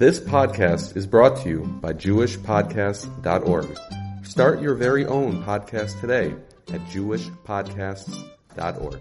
This 0.00 0.18
podcast 0.18 0.96
is 0.96 1.06
brought 1.06 1.36
to 1.42 1.48
you 1.50 1.58
by 1.82 1.92
JewishPodcasts.org. 1.92 3.78
Start 4.24 4.62
your 4.62 4.74
very 4.74 5.04
own 5.04 5.44
podcast 5.44 6.00
today 6.00 6.34
at 6.72 6.80
JewishPodcasts.org. 6.86 9.00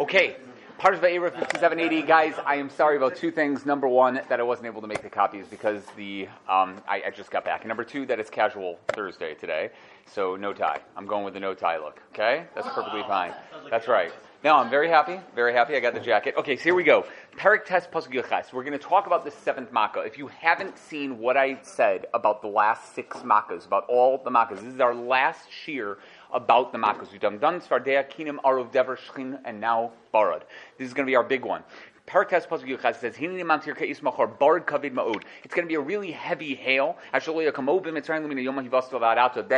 Okay, 0.00 0.36
part 0.78 0.94
of 0.94 1.02
Va'era 1.02 1.30
5780, 1.30 2.02
guys. 2.04 2.32
I 2.46 2.56
am 2.56 2.70
sorry 2.70 2.96
about 2.96 3.16
two 3.16 3.30
things. 3.30 3.66
Number 3.66 3.86
one, 3.86 4.18
that 4.30 4.40
I 4.40 4.42
wasn't 4.42 4.68
able 4.68 4.80
to 4.80 4.86
make 4.86 5.02
the 5.02 5.10
copies 5.10 5.46
because 5.46 5.84
the 5.94 6.28
um, 6.48 6.80
I, 6.88 7.02
I 7.08 7.10
just 7.14 7.30
got 7.30 7.44
back. 7.44 7.60
And 7.60 7.68
number 7.68 7.84
two, 7.84 8.06
that 8.06 8.18
it's 8.18 8.30
casual 8.30 8.78
Thursday 8.94 9.34
today, 9.34 9.72
so 10.06 10.36
no 10.36 10.54
tie. 10.54 10.80
I'm 10.96 11.04
going 11.04 11.26
with 11.26 11.34
the 11.34 11.40
no 11.40 11.52
tie 11.52 11.76
look. 11.76 12.00
Okay, 12.14 12.46
that's 12.54 12.68
perfectly 12.68 13.02
fine. 13.02 13.34
That's 13.70 13.88
right. 13.88 14.10
No, 14.44 14.56
I'm 14.56 14.68
very 14.68 14.88
happy. 14.88 15.18
Very 15.34 15.54
happy. 15.54 15.74
I 15.76 15.80
got 15.80 15.94
the 15.94 16.00
jacket. 16.00 16.34
Okay, 16.36 16.56
so 16.56 16.64
here 16.64 16.74
we 16.74 16.84
go. 16.84 17.06
Perik 17.38 17.64
Test 17.64 17.90
Pasuk. 17.90 18.52
We're 18.52 18.64
going 18.64 18.78
to 18.78 18.78
talk 18.78 19.06
about 19.06 19.24
the 19.24 19.30
seventh 19.30 19.72
makkah. 19.72 20.00
If 20.00 20.18
you 20.18 20.26
haven't 20.26 20.76
seen 20.78 21.18
what 21.18 21.38
I 21.38 21.58
said 21.62 22.06
about 22.12 22.42
the 22.42 22.48
last 22.48 22.94
six 22.94 23.16
makkahs, 23.18 23.66
about 23.66 23.86
all 23.88 24.20
the 24.22 24.30
makkahs, 24.30 24.60
this 24.60 24.74
is 24.74 24.80
our 24.80 24.94
last 24.94 25.48
shiur 25.50 25.96
about 26.34 26.70
the 26.70 26.78
makkahs. 26.78 27.10
We've 27.10 27.20
done 27.20 27.38
done 27.38 27.60
Svardea, 27.60 28.10
Kinim, 28.10 28.36
Arov, 28.44 28.70
Dever, 28.72 28.96
Shchin, 28.96 29.40
and 29.46 29.58
now 29.58 29.92
Barad. 30.12 30.42
This 30.78 30.86
is 30.86 30.92
going 30.92 31.06
to 31.06 31.10
be 31.10 31.16
our 31.16 31.24
big 31.24 31.44
one. 31.44 31.62
Parakas 32.06 32.46
Pasuk 32.46 32.68
Yuchas 32.68 33.00
says, 33.00 33.16
Hinini 33.16 33.42
mantir 33.42 33.76
ka'is 33.76 33.98
machor, 33.98 34.28
barad 34.38 34.64
kavid 34.64 34.94
ma'od. 34.94 35.24
It's 35.42 35.52
going 35.52 35.66
to 35.66 35.68
be 35.68 35.74
a 35.74 35.80
really 35.80 36.12
heavy 36.12 36.54
hail. 36.54 36.96
That 37.12 37.24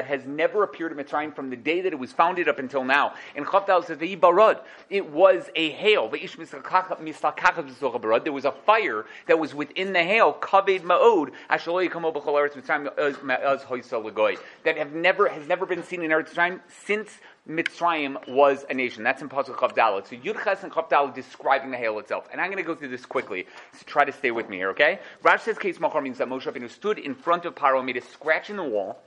has 0.07 0.27
never 0.27 0.63
appeared 0.63 0.93
in 0.93 0.99
Mitzrayim 0.99 1.37
from 1.37 1.51
the 1.51 1.57
day 1.57 1.83
that 1.83 1.93
it 1.93 1.99
was 1.99 2.13
founded 2.13 2.49
up 2.49 2.59
until 2.59 2.85
now. 2.85 3.13
And 3.37 3.45
Chavdal 3.45 3.85
says, 3.85 3.99
barad. 3.99 4.61
It 4.89 5.11
was 5.11 5.51
a 5.55 5.73
hail. 5.73 6.09
There 6.09 6.21
was 8.33 8.45
a 8.45 8.53
fire 8.53 9.05
that 9.27 9.39
was 9.39 9.55
within 9.55 9.93
the 9.93 10.03
hail, 10.03 10.33
kavid 10.41 10.81
ma'od, 10.81 11.33
uh, 11.51 11.59
that 14.65 14.79
have 14.79 14.93
never, 14.93 15.29
has 15.29 15.47
never 15.47 15.67
been 15.67 15.83
seen 15.83 16.03
in 16.03 16.11
Eretz 16.11 16.31
Mitzrayim 16.31 16.61
since 16.69 17.19
Mitzrayim 17.49 18.29
was 18.29 18.67
a 18.69 18.75
nation. 18.75 19.03
That's 19.03 19.23
in 19.23 19.29
Pasuk 19.29 19.57
Chav. 19.57 20.07
So 20.07 20.17
Yudches 20.17 20.63
and 20.65 20.73
Chav 20.73 21.15
describing 21.15 21.71
the 21.71 21.79
hail 21.79 21.99
itself. 21.99 22.29
And 22.31 22.41
I'm 22.41 22.49
going 22.49 22.63
to 22.63 22.67
go 22.67 22.75
through 22.75 22.89
this 22.89 23.07
quickly. 23.07 23.47
So 23.73 23.85
try 23.87 24.05
to 24.05 24.13
stay 24.13 24.31
with 24.31 24.51
me 24.51 24.59
here, 24.59 24.71
okay? 24.71 24.99
Rashi 25.25 25.41
says 25.41 25.59
case 25.59 25.81
Machar 25.81 26.03
means 26.03 26.19
that 26.19 26.29
Moshe 26.29 26.43
Rabbeinu 26.43 26.71
stood 26.71 26.99
in 26.99 27.15
front 27.15 27.47
of 27.47 27.55
Paro 27.55 27.79
and 27.79 27.87
made 27.87 27.97
a 27.97 28.03
scratch 28.03 28.51
in 28.51 28.57
the 28.57 28.65
wall 28.65 29.03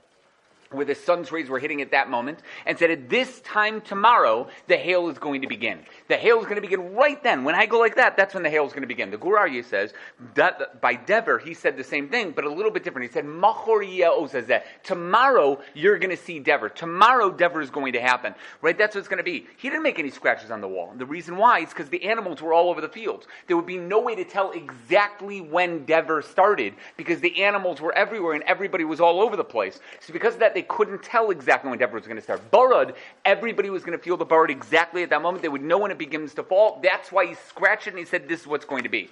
where 0.72 0.84
the 0.84 0.94
sun's 0.94 1.32
rays 1.32 1.48
were 1.48 1.58
hitting 1.58 1.80
at 1.82 1.90
that 1.90 2.10
moment, 2.10 2.40
and 2.66 2.78
said, 2.78 2.90
At 2.90 3.08
this 3.08 3.40
time 3.40 3.80
tomorrow, 3.80 4.48
the 4.66 4.76
hail 4.76 5.08
is 5.08 5.18
going 5.18 5.42
to 5.42 5.48
begin. 5.48 5.80
The 6.08 6.16
hail 6.16 6.38
is 6.38 6.44
going 6.44 6.56
to 6.56 6.62
begin 6.62 6.94
right 6.94 7.22
then. 7.22 7.44
When 7.44 7.54
I 7.54 7.66
go 7.66 7.78
like 7.78 7.96
that, 7.96 8.16
that's 8.16 8.34
when 8.34 8.42
the 8.42 8.50
hail 8.50 8.66
is 8.66 8.72
going 8.72 8.82
to 8.82 8.88
begin. 8.88 9.10
The 9.10 9.18
Gur 9.18 9.38
Aryeh 9.38 9.64
says, 9.64 9.92
that 10.34 10.80
by 10.80 10.94
Dever, 10.94 11.38
he 11.38 11.54
said 11.54 11.76
the 11.76 11.84
same 11.84 12.08
thing, 12.08 12.32
but 12.32 12.44
a 12.44 12.52
little 12.52 12.70
bit 12.70 12.84
different. 12.84 13.08
He 13.08 13.12
said, 13.12 13.24
Machor 13.24 14.28
says. 14.28 14.50
Tomorrow, 14.82 15.60
you're 15.74 15.98
going 15.98 16.10
to 16.10 16.22
see 16.22 16.38
Dever. 16.38 16.68
Tomorrow, 16.68 17.30
Dever 17.30 17.60
is 17.60 17.70
going 17.70 17.92
to 17.94 18.00
happen. 18.00 18.34
Right? 18.60 18.76
That's 18.76 18.94
what 18.94 19.00
it's 19.00 19.08
going 19.08 19.18
to 19.18 19.24
be. 19.24 19.46
He 19.56 19.68
didn't 19.68 19.82
make 19.82 19.98
any 19.98 20.10
scratches 20.10 20.50
on 20.50 20.60
the 20.60 20.68
wall. 20.68 20.92
The 20.96 21.06
reason 21.06 21.36
why 21.36 21.60
is 21.60 21.70
because 21.70 21.88
the 21.88 22.04
animals 22.04 22.42
were 22.42 22.52
all 22.52 22.70
over 22.70 22.80
the 22.80 22.88
fields. 22.88 23.26
There 23.46 23.56
would 23.56 23.66
be 23.66 23.78
no 23.78 24.00
way 24.00 24.14
to 24.14 24.24
tell 24.24 24.52
exactly 24.52 25.40
when 25.40 25.84
Dever 25.84 26.22
started 26.22 26.74
because 26.96 27.20
the 27.20 27.42
animals 27.42 27.80
were 27.80 27.92
everywhere 27.92 28.34
and 28.34 28.42
everybody 28.44 28.84
was 28.84 29.00
all 29.00 29.20
over 29.20 29.36
the 29.36 29.44
place. 29.44 29.80
So 30.00 30.12
because 30.12 30.34
of 30.34 30.40
that, 30.40 30.54
they 30.54 30.61
they 30.62 30.66
couldn't 30.68 31.02
tell 31.02 31.30
exactly 31.30 31.70
when 31.70 31.78
Dever 31.80 31.96
was 31.96 32.06
going 32.06 32.16
to 32.16 32.22
start. 32.22 32.48
Barad, 32.52 32.94
everybody 33.24 33.68
was 33.68 33.82
going 33.82 33.98
to 33.98 34.02
feel 34.02 34.16
the 34.16 34.24
barad 34.24 34.50
exactly 34.50 35.02
at 35.02 35.10
that 35.10 35.20
moment. 35.20 35.42
They 35.42 35.48
would 35.48 35.62
know 35.62 35.78
when 35.78 35.90
it 35.90 35.98
begins 35.98 36.34
to 36.34 36.44
fall. 36.44 36.78
That's 36.80 37.10
why 37.10 37.26
he 37.26 37.34
scratched 37.34 37.88
it 37.88 37.90
and 37.90 37.98
he 37.98 38.04
said, 38.04 38.28
This 38.28 38.42
is 38.42 38.46
what's 38.46 38.64
going 38.64 38.84
to 38.84 38.88
be. 38.88 39.10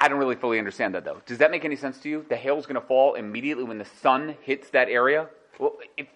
I 0.00 0.08
don't 0.08 0.18
really 0.18 0.36
fully 0.36 0.58
understand 0.58 0.94
that 0.94 1.04
though. 1.04 1.20
Does 1.26 1.38
that 1.38 1.50
make 1.50 1.66
any 1.66 1.76
sense 1.76 1.98
to 1.98 2.08
you? 2.08 2.24
The 2.30 2.36
hail 2.36 2.58
is 2.58 2.64
going 2.64 2.80
to 2.80 2.86
fall 2.86 3.14
immediately 3.14 3.64
when 3.64 3.76
the 3.76 3.84
sun 3.84 4.36
hits 4.40 4.70
that 4.70 4.88
area? 4.88 5.28
Well, 5.58 5.76
if, 5.98 6.06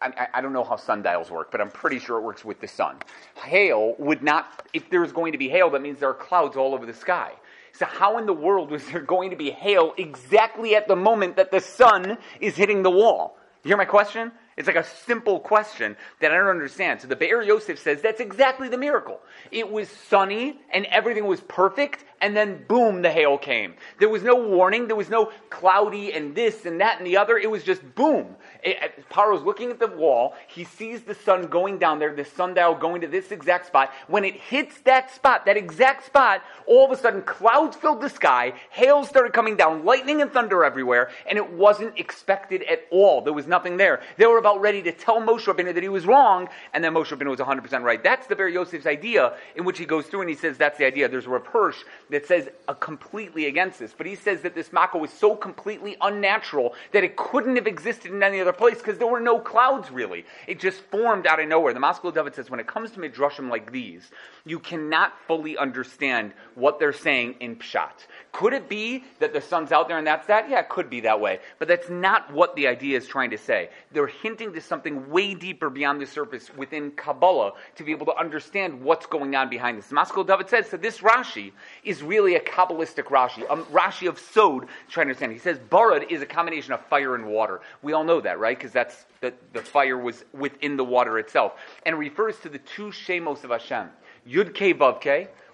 I, 0.00 0.28
I, 0.32 0.40
don't 0.40 0.54
know 0.54 0.64
how 0.64 0.76
sundials 0.76 1.30
work, 1.30 1.50
but 1.52 1.60
I'm 1.60 1.70
pretty 1.70 1.98
sure 1.98 2.16
it 2.16 2.22
works 2.22 2.42
with 2.42 2.58
the 2.58 2.68
sun. 2.68 2.96
Hail 3.44 3.94
would 3.98 4.22
not, 4.22 4.66
if 4.72 4.88
there's 4.88 5.12
going 5.12 5.32
to 5.32 5.38
be 5.38 5.50
hail, 5.50 5.68
that 5.70 5.82
means 5.82 6.00
there 6.00 6.08
are 6.08 6.14
clouds 6.14 6.56
all 6.56 6.74
over 6.74 6.86
the 6.86 6.94
sky. 6.94 7.32
So, 7.74 7.84
how 7.84 8.18
in 8.18 8.24
the 8.24 8.32
world 8.32 8.70
was 8.70 8.84
there 8.86 9.02
going 9.02 9.30
to 9.30 9.36
be 9.36 9.50
hail 9.50 9.92
exactly 9.98 10.74
at 10.74 10.88
the 10.88 10.96
moment 10.96 11.36
that 11.36 11.50
the 11.50 11.60
sun 11.60 12.16
is 12.40 12.56
hitting 12.56 12.82
the 12.82 12.90
wall? 12.90 13.36
You 13.62 13.68
hear 13.68 13.76
my 13.76 13.84
question? 13.84 14.32
It's 14.60 14.66
like 14.66 14.76
a 14.76 14.84
simple 14.84 15.40
question 15.40 15.96
that 16.20 16.32
I 16.32 16.36
don't 16.36 16.48
understand. 16.48 17.00
So 17.00 17.08
the 17.08 17.16
Be'er 17.16 17.40
Yosef 17.40 17.78
says 17.78 18.02
that's 18.02 18.20
exactly 18.20 18.68
the 18.68 18.76
miracle. 18.76 19.18
It 19.50 19.70
was 19.70 19.88
sunny 19.88 20.60
and 20.70 20.84
everything 20.90 21.26
was 21.26 21.40
perfect, 21.40 22.04
and 22.20 22.36
then 22.36 22.66
boom, 22.68 23.00
the 23.00 23.10
hail 23.10 23.38
came. 23.38 23.72
There 23.98 24.10
was 24.10 24.22
no 24.22 24.34
warning. 24.34 24.86
There 24.86 24.96
was 24.96 25.08
no 25.08 25.32
cloudy 25.48 26.12
and 26.12 26.34
this 26.34 26.66
and 26.66 26.78
that 26.82 26.98
and 26.98 27.06
the 27.06 27.16
other. 27.16 27.38
It 27.38 27.50
was 27.50 27.64
just 27.64 27.80
boom. 27.94 28.36
It, 28.62 29.08
Paro's 29.08 29.42
looking 29.42 29.70
at 29.70 29.78
the 29.78 29.86
wall. 29.86 30.34
He 30.46 30.64
sees 30.64 31.00
the 31.00 31.14
sun 31.14 31.46
going 31.46 31.78
down 31.78 31.98
there, 31.98 32.14
the 32.14 32.26
sundial 32.26 32.74
going 32.74 33.00
to 33.00 33.06
this 33.06 33.32
exact 33.32 33.66
spot. 33.66 33.90
When 34.08 34.26
it 34.26 34.34
hits 34.34 34.78
that 34.82 35.10
spot, 35.10 35.46
that 35.46 35.56
exact 35.56 36.04
spot, 36.04 36.42
all 36.66 36.84
of 36.84 36.90
a 36.90 37.00
sudden 37.00 37.22
clouds 37.22 37.78
filled 37.78 38.02
the 38.02 38.10
sky, 38.10 38.52
hail 38.68 39.04
started 39.04 39.32
coming 39.32 39.56
down, 39.56 39.86
lightning 39.86 40.20
and 40.20 40.30
thunder 40.30 40.64
everywhere, 40.64 41.10
and 41.26 41.38
it 41.38 41.52
wasn't 41.54 41.98
expected 41.98 42.62
at 42.64 42.84
all. 42.90 43.22
There 43.22 43.32
was 43.32 43.46
nothing 43.46 43.78
there. 43.78 44.02
They 44.18 44.26
were 44.26 44.36
about 44.36 44.49
ready 44.58 44.82
to 44.82 44.92
tell 44.92 45.20
Moshe 45.20 45.44
Rabbeinu 45.44 45.74
that 45.74 45.82
he 45.82 45.88
was 45.88 46.06
wrong, 46.06 46.48
and 46.72 46.82
then 46.82 46.94
Moshe 46.94 47.16
Rabbeinu 47.16 47.30
was 47.30 47.40
100% 47.40 47.82
right. 47.82 48.02
That's 48.02 48.26
the 48.26 48.36
Be'er 48.36 48.48
Yosef's 48.48 48.86
idea 48.86 49.36
in 49.54 49.64
which 49.64 49.78
he 49.78 49.84
goes 49.84 50.06
through 50.06 50.22
and 50.22 50.30
he 50.30 50.36
says 50.36 50.56
that's 50.58 50.78
the 50.78 50.84
idea. 50.84 51.08
There's 51.08 51.26
a 51.26 51.30
Rav 51.30 51.46
Hirsch 51.46 51.78
that 52.10 52.26
says 52.26 52.48
a 52.68 52.74
completely 52.74 53.46
against 53.46 53.78
this, 53.78 53.94
but 53.96 54.06
he 54.06 54.14
says 54.14 54.42
that 54.42 54.54
this 54.54 54.72
Mako 54.72 54.98
was 54.98 55.10
so 55.10 55.36
completely 55.36 55.96
unnatural 56.00 56.74
that 56.92 57.04
it 57.04 57.16
couldn't 57.16 57.56
have 57.56 57.66
existed 57.66 58.12
in 58.12 58.22
any 58.22 58.40
other 58.40 58.52
place 58.52 58.78
because 58.78 58.98
there 58.98 59.06
were 59.06 59.20
no 59.20 59.38
clouds 59.38 59.90
really. 59.90 60.24
It 60.46 60.60
just 60.60 60.80
formed 60.90 61.26
out 61.26 61.40
of 61.40 61.48
nowhere. 61.48 61.74
The 61.74 61.80
Maskil 61.80 62.10
L'David 62.10 62.34
says 62.34 62.50
when 62.50 62.60
it 62.60 62.66
comes 62.66 62.90
to 62.92 63.00
midrashim 63.00 63.50
like 63.50 63.72
these, 63.72 64.10
you 64.44 64.58
cannot 64.58 65.12
fully 65.26 65.56
understand 65.56 66.32
what 66.54 66.78
they're 66.78 66.92
saying 66.92 67.36
in 67.40 67.56
pshat. 67.56 68.06
Could 68.32 68.52
it 68.52 68.68
be 68.68 69.04
that 69.18 69.32
the 69.32 69.40
sun's 69.40 69.72
out 69.72 69.88
there 69.88 69.98
and 69.98 70.06
that's 70.06 70.26
that? 70.28 70.48
Yeah, 70.48 70.60
it 70.60 70.68
could 70.68 70.88
be 70.88 71.00
that 71.00 71.20
way, 71.20 71.40
but 71.58 71.66
that's 71.66 71.90
not 71.90 72.32
what 72.32 72.54
the 72.54 72.68
idea 72.68 72.96
is 72.96 73.06
trying 73.06 73.30
to 73.30 73.38
say. 73.38 73.70
They're 73.92 74.06
hinting 74.06 74.52
to 74.52 74.60
something 74.60 75.10
way 75.10 75.34
deeper 75.34 75.68
beyond 75.68 76.00
the 76.00 76.06
surface 76.06 76.54
within 76.56 76.92
Kabbalah 76.92 77.52
to 77.76 77.84
be 77.84 77.90
able 77.90 78.06
to 78.06 78.16
understand 78.16 78.82
what's 78.82 79.06
going 79.06 79.34
on 79.34 79.50
behind 79.50 79.78
this. 79.78 79.90
Maskil 79.90 80.24
L'David 80.24 80.48
says 80.48 80.68
so. 80.68 80.76
This 80.76 80.98
Rashi 80.98 81.52
is 81.84 82.02
really 82.02 82.36
a 82.36 82.40
kabbalistic 82.40 83.04
Rashi, 83.04 83.42
a 83.50 83.56
Rashi 83.72 84.08
of 84.08 84.18
Sod. 84.18 84.66
Trying 84.88 85.06
to 85.06 85.10
understand, 85.10 85.32
he 85.32 85.38
says 85.38 85.58
Barad 85.58 86.10
is 86.10 86.22
a 86.22 86.26
combination 86.26 86.72
of 86.72 86.80
fire 86.86 87.14
and 87.16 87.26
water. 87.26 87.60
We 87.82 87.92
all 87.92 88.04
know 88.04 88.20
that, 88.20 88.38
right? 88.38 88.56
Because 88.56 88.72
that's 88.72 89.06
the, 89.20 89.34
the 89.52 89.60
fire 89.60 89.98
was 89.98 90.24
within 90.32 90.76
the 90.76 90.84
water 90.84 91.18
itself, 91.18 91.54
and 91.84 91.98
refers 91.98 92.38
to 92.40 92.48
the 92.48 92.58
two 92.58 92.86
shemos 92.86 93.44
of 93.44 93.50
Hashem. 93.50 93.88
Yud 94.28 94.50
Ke 94.54 94.76
Vav 94.78 95.00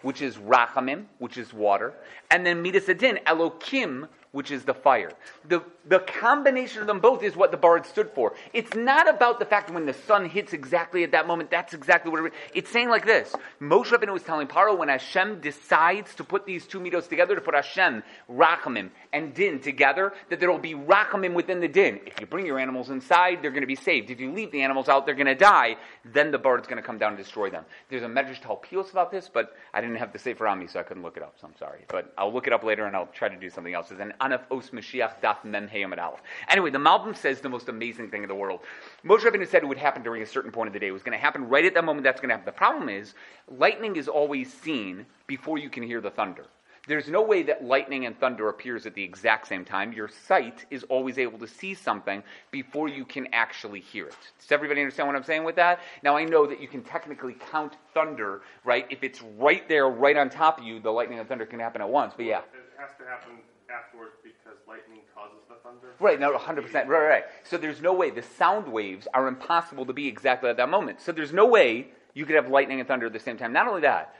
which 0.07 0.23
is 0.23 0.37
Rachamim, 0.37 1.07
which 1.19 1.37
is 1.37 1.53
water, 1.53 1.93
and 2.31 2.47
then 2.47 2.63
Midas 2.63 2.89
Adin, 2.89 3.19
Elokim, 3.27 4.07
which 4.31 4.53
is 4.53 4.63
the 4.63 4.73
fire. 4.73 5.11
The, 5.49 5.65
the 5.89 5.99
combination 5.99 6.81
of 6.81 6.87
them 6.87 7.01
both 7.01 7.25
is 7.25 7.35
what 7.35 7.51
the 7.51 7.57
Barad 7.57 7.87
stood 7.87 8.11
for. 8.11 8.35
It's 8.53 8.73
not 8.77 9.09
about 9.09 9.41
the 9.41 9.45
fact 9.45 9.67
that 9.67 9.73
when 9.73 9.85
the 9.85 9.95
sun 9.95 10.29
hits 10.29 10.53
exactly 10.53 11.03
at 11.03 11.11
that 11.11 11.27
moment, 11.27 11.51
that's 11.51 11.75
exactly 11.75 12.13
what 12.13 12.25
it 12.25 12.27
is. 12.27 12.33
It's 12.55 12.71
saying 12.71 12.89
like 12.89 13.05
this. 13.05 13.35
Moshe 13.61 13.87
Rabbeinu 13.87 14.13
was 14.13 14.23
telling 14.23 14.47
Paro 14.47 14.79
when 14.79 14.91
Hashem 14.91 15.41
decides 15.41 16.15
to 16.15 16.23
put 16.23 16.47
these 16.47 16.67
two 16.67 16.79
mitos 16.79 17.09
together, 17.09 17.35
to 17.35 17.41
put 17.41 17.55
Hashem, 17.57 18.05
Rachamim, 18.31 18.91
and 19.17 19.33
Din 19.33 19.61
together, 19.61 20.13
that 20.29 20.41
there 20.41 20.53
will 20.53 20.59
be 20.59 20.75
Rachamim 20.75 21.33
within 21.33 21.59
the 21.59 21.69
Din. 21.69 22.01
If 22.05 22.21
you 22.21 22.27
bring 22.27 22.45
your 22.45 22.59
animals 22.59 22.91
inside, 22.91 23.39
they're 23.41 23.51
going 23.51 23.63
to 23.63 23.67
be 23.67 23.75
saved. 23.75 24.11
If 24.11 24.21
you 24.21 24.31
leave 24.31 24.53
the 24.53 24.61
animals 24.61 24.91
out, 24.91 25.07
they're 25.07 25.15
going 25.15 25.27
to 25.27 25.35
die. 25.35 25.77
Then 26.05 26.31
the 26.31 26.39
Barad's 26.39 26.67
going 26.67 26.77
to 26.77 26.87
come 26.87 26.99
down 26.99 27.15
and 27.15 27.19
destroy 27.19 27.49
them. 27.49 27.65
There's 27.89 28.03
a 28.03 28.07
Medrash 28.07 28.43
to 28.43 28.49
Talpios 28.49 28.91
about 28.91 29.11
this, 29.11 29.31
but 29.33 29.57
I 29.73 29.81
didn't 29.81 29.97
have 29.97 30.13
the 30.13 30.19
Sefer 30.19 30.47
on 30.47 30.59
me, 30.59 30.67
so 30.67 30.81
I 30.81 30.83
couldn't 30.83 31.03
look 31.03 31.17
it 31.17 31.23
up, 31.23 31.35
so 31.41 31.47
I'm 31.47 31.57
sorry. 31.57 31.87
But 31.89 32.13
I'll 32.19 32.33
look 32.33 32.47
it 32.47 32.53
up 32.53 32.63
later 32.63 32.85
and 32.85 32.95
I'll 32.95 33.07
try 33.07 33.31
to 33.31 33.37
do 33.37 33.49
something 33.49 33.73
else. 33.73 33.89
There's 33.89 34.01
an 34.01 34.13
Anaf 34.21 34.43
Os 34.51 34.69
Mashiach 34.71 35.23
Daf 35.23 35.43
Mem. 35.45 35.71
Anyway, 36.49 36.71
the 36.71 36.79
Malbim 36.79 37.17
says 37.17 37.41
the 37.41 37.49
most 37.49 37.71
amazing 37.71 38.11
thing 38.11 38.23
in 38.23 38.29
the 38.29 38.35
world. 38.35 38.61
Moshe 39.03 39.21
Rabbeinu 39.21 39.49
said 39.49 39.63
it 39.63 39.67
would 39.67 39.79
happen 39.79 40.03
during 40.03 40.23
a 40.23 40.27
certain 40.27 40.53
point 40.53 40.67
of 40.67 40.75
the 40.75 40.79
day. 40.79 40.89
It 40.89 40.93
was 40.93 41.03
going 41.03 41.17
to 41.17 41.23
happen 41.23 41.49
right 41.49 41.65
at 41.65 41.75
that 41.75 41.85
moment 41.85 42.05
that's 42.05 42.21
going 42.21 42.29
to 42.29 42.35
happen. 42.35 42.45
The 42.45 42.53
problem 42.53 42.91
is, 42.91 43.15
lightning 43.49 43.97
is 43.97 44.09
always 44.09 44.53
seen 44.53 45.07
before 45.27 45.57
you 45.57 45.71
can 45.71 45.83
hear 45.83 46.01
the 46.01 46.11
thunder. 46.11 46.45
There's 46.89 47.09
no 47.09 47.23
way 47.23 47.43
that 47.45 47.65
lightning 47.65 48.07
and 48.07 48.19
thunder 48.19 48.49
appears 48.49 48.87
at 48.87 48.95
the 48.95 49.03
exact 49.03 49.49
same 49.49 49.65
time. 49.65 49.93
Your 49.93 50.09
sight 50.09 50.67
is 50.71 50.85
always 50.85 51.19
able 51.19 51.39
to 51.41 51.49
see 51.49 51.75
something 51.75 52.23
before 52.53 52.89
you 52.89 53.05
can 53.05 53.27
actually 53.33 53.81
hear 53.81 54.07
it. 54.07 54.17
Does 54.41 54.53
everybody 54.53 54.81
understand 54.83 55.09
what 55.09 55.17
I'm 55.17 55.25
saying 55.25 55.43
with 55.43 55.57
that? 55.57 55.81
Now 56.05 56.17
I 56.17 56.25
know 56.25 56.47
that 56.47 56.61
you 56.61 56.69
can 56.69 56.83
technically 56.83 57.37
count 57.51 57.77
thunder, 57.93 58.43
right? 58.65 58.87
If 58.89 59.03
it's 59.03 59.21
right 59.37 59.69
there, 59.69 59.89
right 59.89 60.17
on 60.17 60.31
top 60.31 60.59
of 60.59 60.65
you, 60.65 60.79
the 60.79 60.91
lightning 60.91 61.19
and 61.19 61.29
thunder 61.29 61.45
can 61.45 61.59
happen 61.59 61.81
at 61.81 61.89
once. 61.89 62.15
But 62.17 62.27
yeah. 62.27 62.39
It 62.39 62.79
has 62.79 62.91
to 62.99 63.05
happen 63.05 63.33
afterwards 63.69 64.15
because 64.23 64.57
lightning 64.69 65.01
causes 65.13 65.39
the 65.49 65.57
thunder. 65.65 65.95
Right, 65.99 66.21
no, 66.21 66.37
100%. 66.37 66.73
Right, 66.73 66.89
right, 66.89 67.09
right. 67.09 67.25
So 67.43 67.57
there's 67.57 67.83
no 67.83 67.95
way. 67.95 68.11
The 68.11 68.23
sound 68.23 68.73
waves 68.73 69.09
are 69.13 69.27
impossible 69.27 69.87
to 69.87 69.93
be 69.93 70.07
exactly 70.07 70.51
at 70.51 70.57
that 70.59 70.69
moment. 70.69 71.01
So 71.01 71.11
there's 71.11 71.33
no 71.33 71.47
way 71.47 71.89
you 72.15 72.25
could 72.27 72.37
have 72.37 72.49
lightning 72.49 72.79
and 72.79 72.89
thunder 72.89 73.07
at 73.07 73.13
the 73.13 73.19
same 73.19 73.37
time. 73.37 73.53
Not 73.53 73.67
only 73.67 73.81
that, 73.81 74.15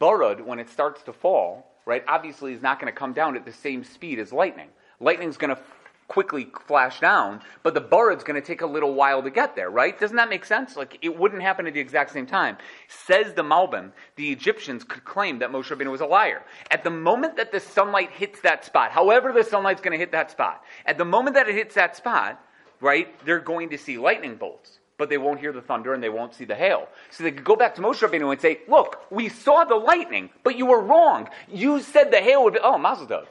Barad, 0.00 0.44
when 0.44 0.58
it 0.58 0.70
starts 0.70 1.02
to 1.04 1.12
fall, 1.12 1.70
right, 1.86 2.04
obviously 2.06 2.52
is 2.52 2.60
not 2.60 2.78
going 2.78 2.92
to 2.92 2.98
come 2.98 3.12
down 3.14 3.36
at 3.36 3.46
the 3.46 3.52
same 3.52 3.82
speed 3.84 4.18
as 4.18 4.32
lightning. 4.32 4.68
Lightning's 5.00 5.36
going 5.36 5.54
to 5.54 5.62
quickly 6.08 6.46
flash 6.66 7.00
down, 7.00 7.40
but 7.62 7.74
the 7.74 7.80
Barad's 7.80 8.22
going 8.22 8.40
to 8.40 8.46
take 8.46 8.60
a 8.60 8.66
little 8.66 8.94
while 8.94 9.22
to 9.22 9.30
get 9.30 9.56
there, 9.56 9.70
right? 9.70 9.98
Doesn't 9.98 10.16
that 10.16 10.28
make 10.28 10.44
sense? 10.44 10.76
Like, 10.76 10.98
it 11.02 11.16
wouldn't 11.16 11.42
happen 11.42 11.66
at 11.66 11.74
the 11.74 11.80
exact 11.80 12.12
same 12.12 12.26
time. 12.26 12.56
Says 12.88 13.34
the 13.34 13.42
Malbim, 13.42 13.92
the 14.16 14.30
Egyptians 14.30 14.84
could 14.84 15.04
claim 15.04 15.38
that 15.40 15.50
Moshe 15.50 15.64
Rabbeinu 15.64 15.90
was 15.90 16.00
a 16.00 16.06
liar. 16.06 16.42
At 16.70 16.84
the 16.84 16.90
moment 16.90 17.36
that 17.36 17.50
the 17.50 17.60
sunlight 17.60 18.10
hits 18.12 18.40
that 18.42 18.64
spot, 18.64 18.92
however 18.92 19.32
the 19.32 19.44
sunlight's 19.44 19.80
going 19.80 19.92
to 19.92 19.98
hit 19.98 20.12
that 20.12 20.30
spot, 20.30 20.62
at 20.84 20.98
the 20.98 21.04
moment 21.04 21.34
that 21.34 21.48
it 21.48 21.54
hits 21.54 21.74
that 21.74 21.96
spot, 21.96 22.40
right, 22.80 23.08
they're 23.24 23.40
going 23.40 23.70
to 23.70 23.78
see 23.78 23.98
lightning 23.98 24.36
bolts 24.36 24.78
but 24.98 25.08
they 25.08 25.18
won't 25.18 25.40
hear 25.40 25.52
the 25.52 25.60
thunder 25.60 25.94
and 25.94 26.02
they 26.02 26.08
won't 26.08 26.34
see 26.34 26.44
the 26.44 26.54
hail. 26.54 26.88
So 27.10 27.24
they 27.24 27.32
could 27.32 27.44
go 27.44 27.56
back 27.56 27.74
to 27.76 27.82
Moshe 27.82 28.06
Rabbeinu 28.06 28.32
and 28.32 28.40
say, 28.40 28.60
look, 28.68 29.00
we 29.10 29.28
saw 29.28 29.64
the 29.64 29.74
lightning, 29.74 30.30
but 30.42 30.56
you 30.56 30.66
were 30.66 30.80
wrong. 30.80 31.28
You 31.48 31.80
said 31.80 32.10
the 32.10 32.20
hail 32.20 32.44
would 32.44 32.54
be, 32.54 32.60
oh, 32.62 32.78
Mazel 32.78 33.06
Tov. 33.06 33.26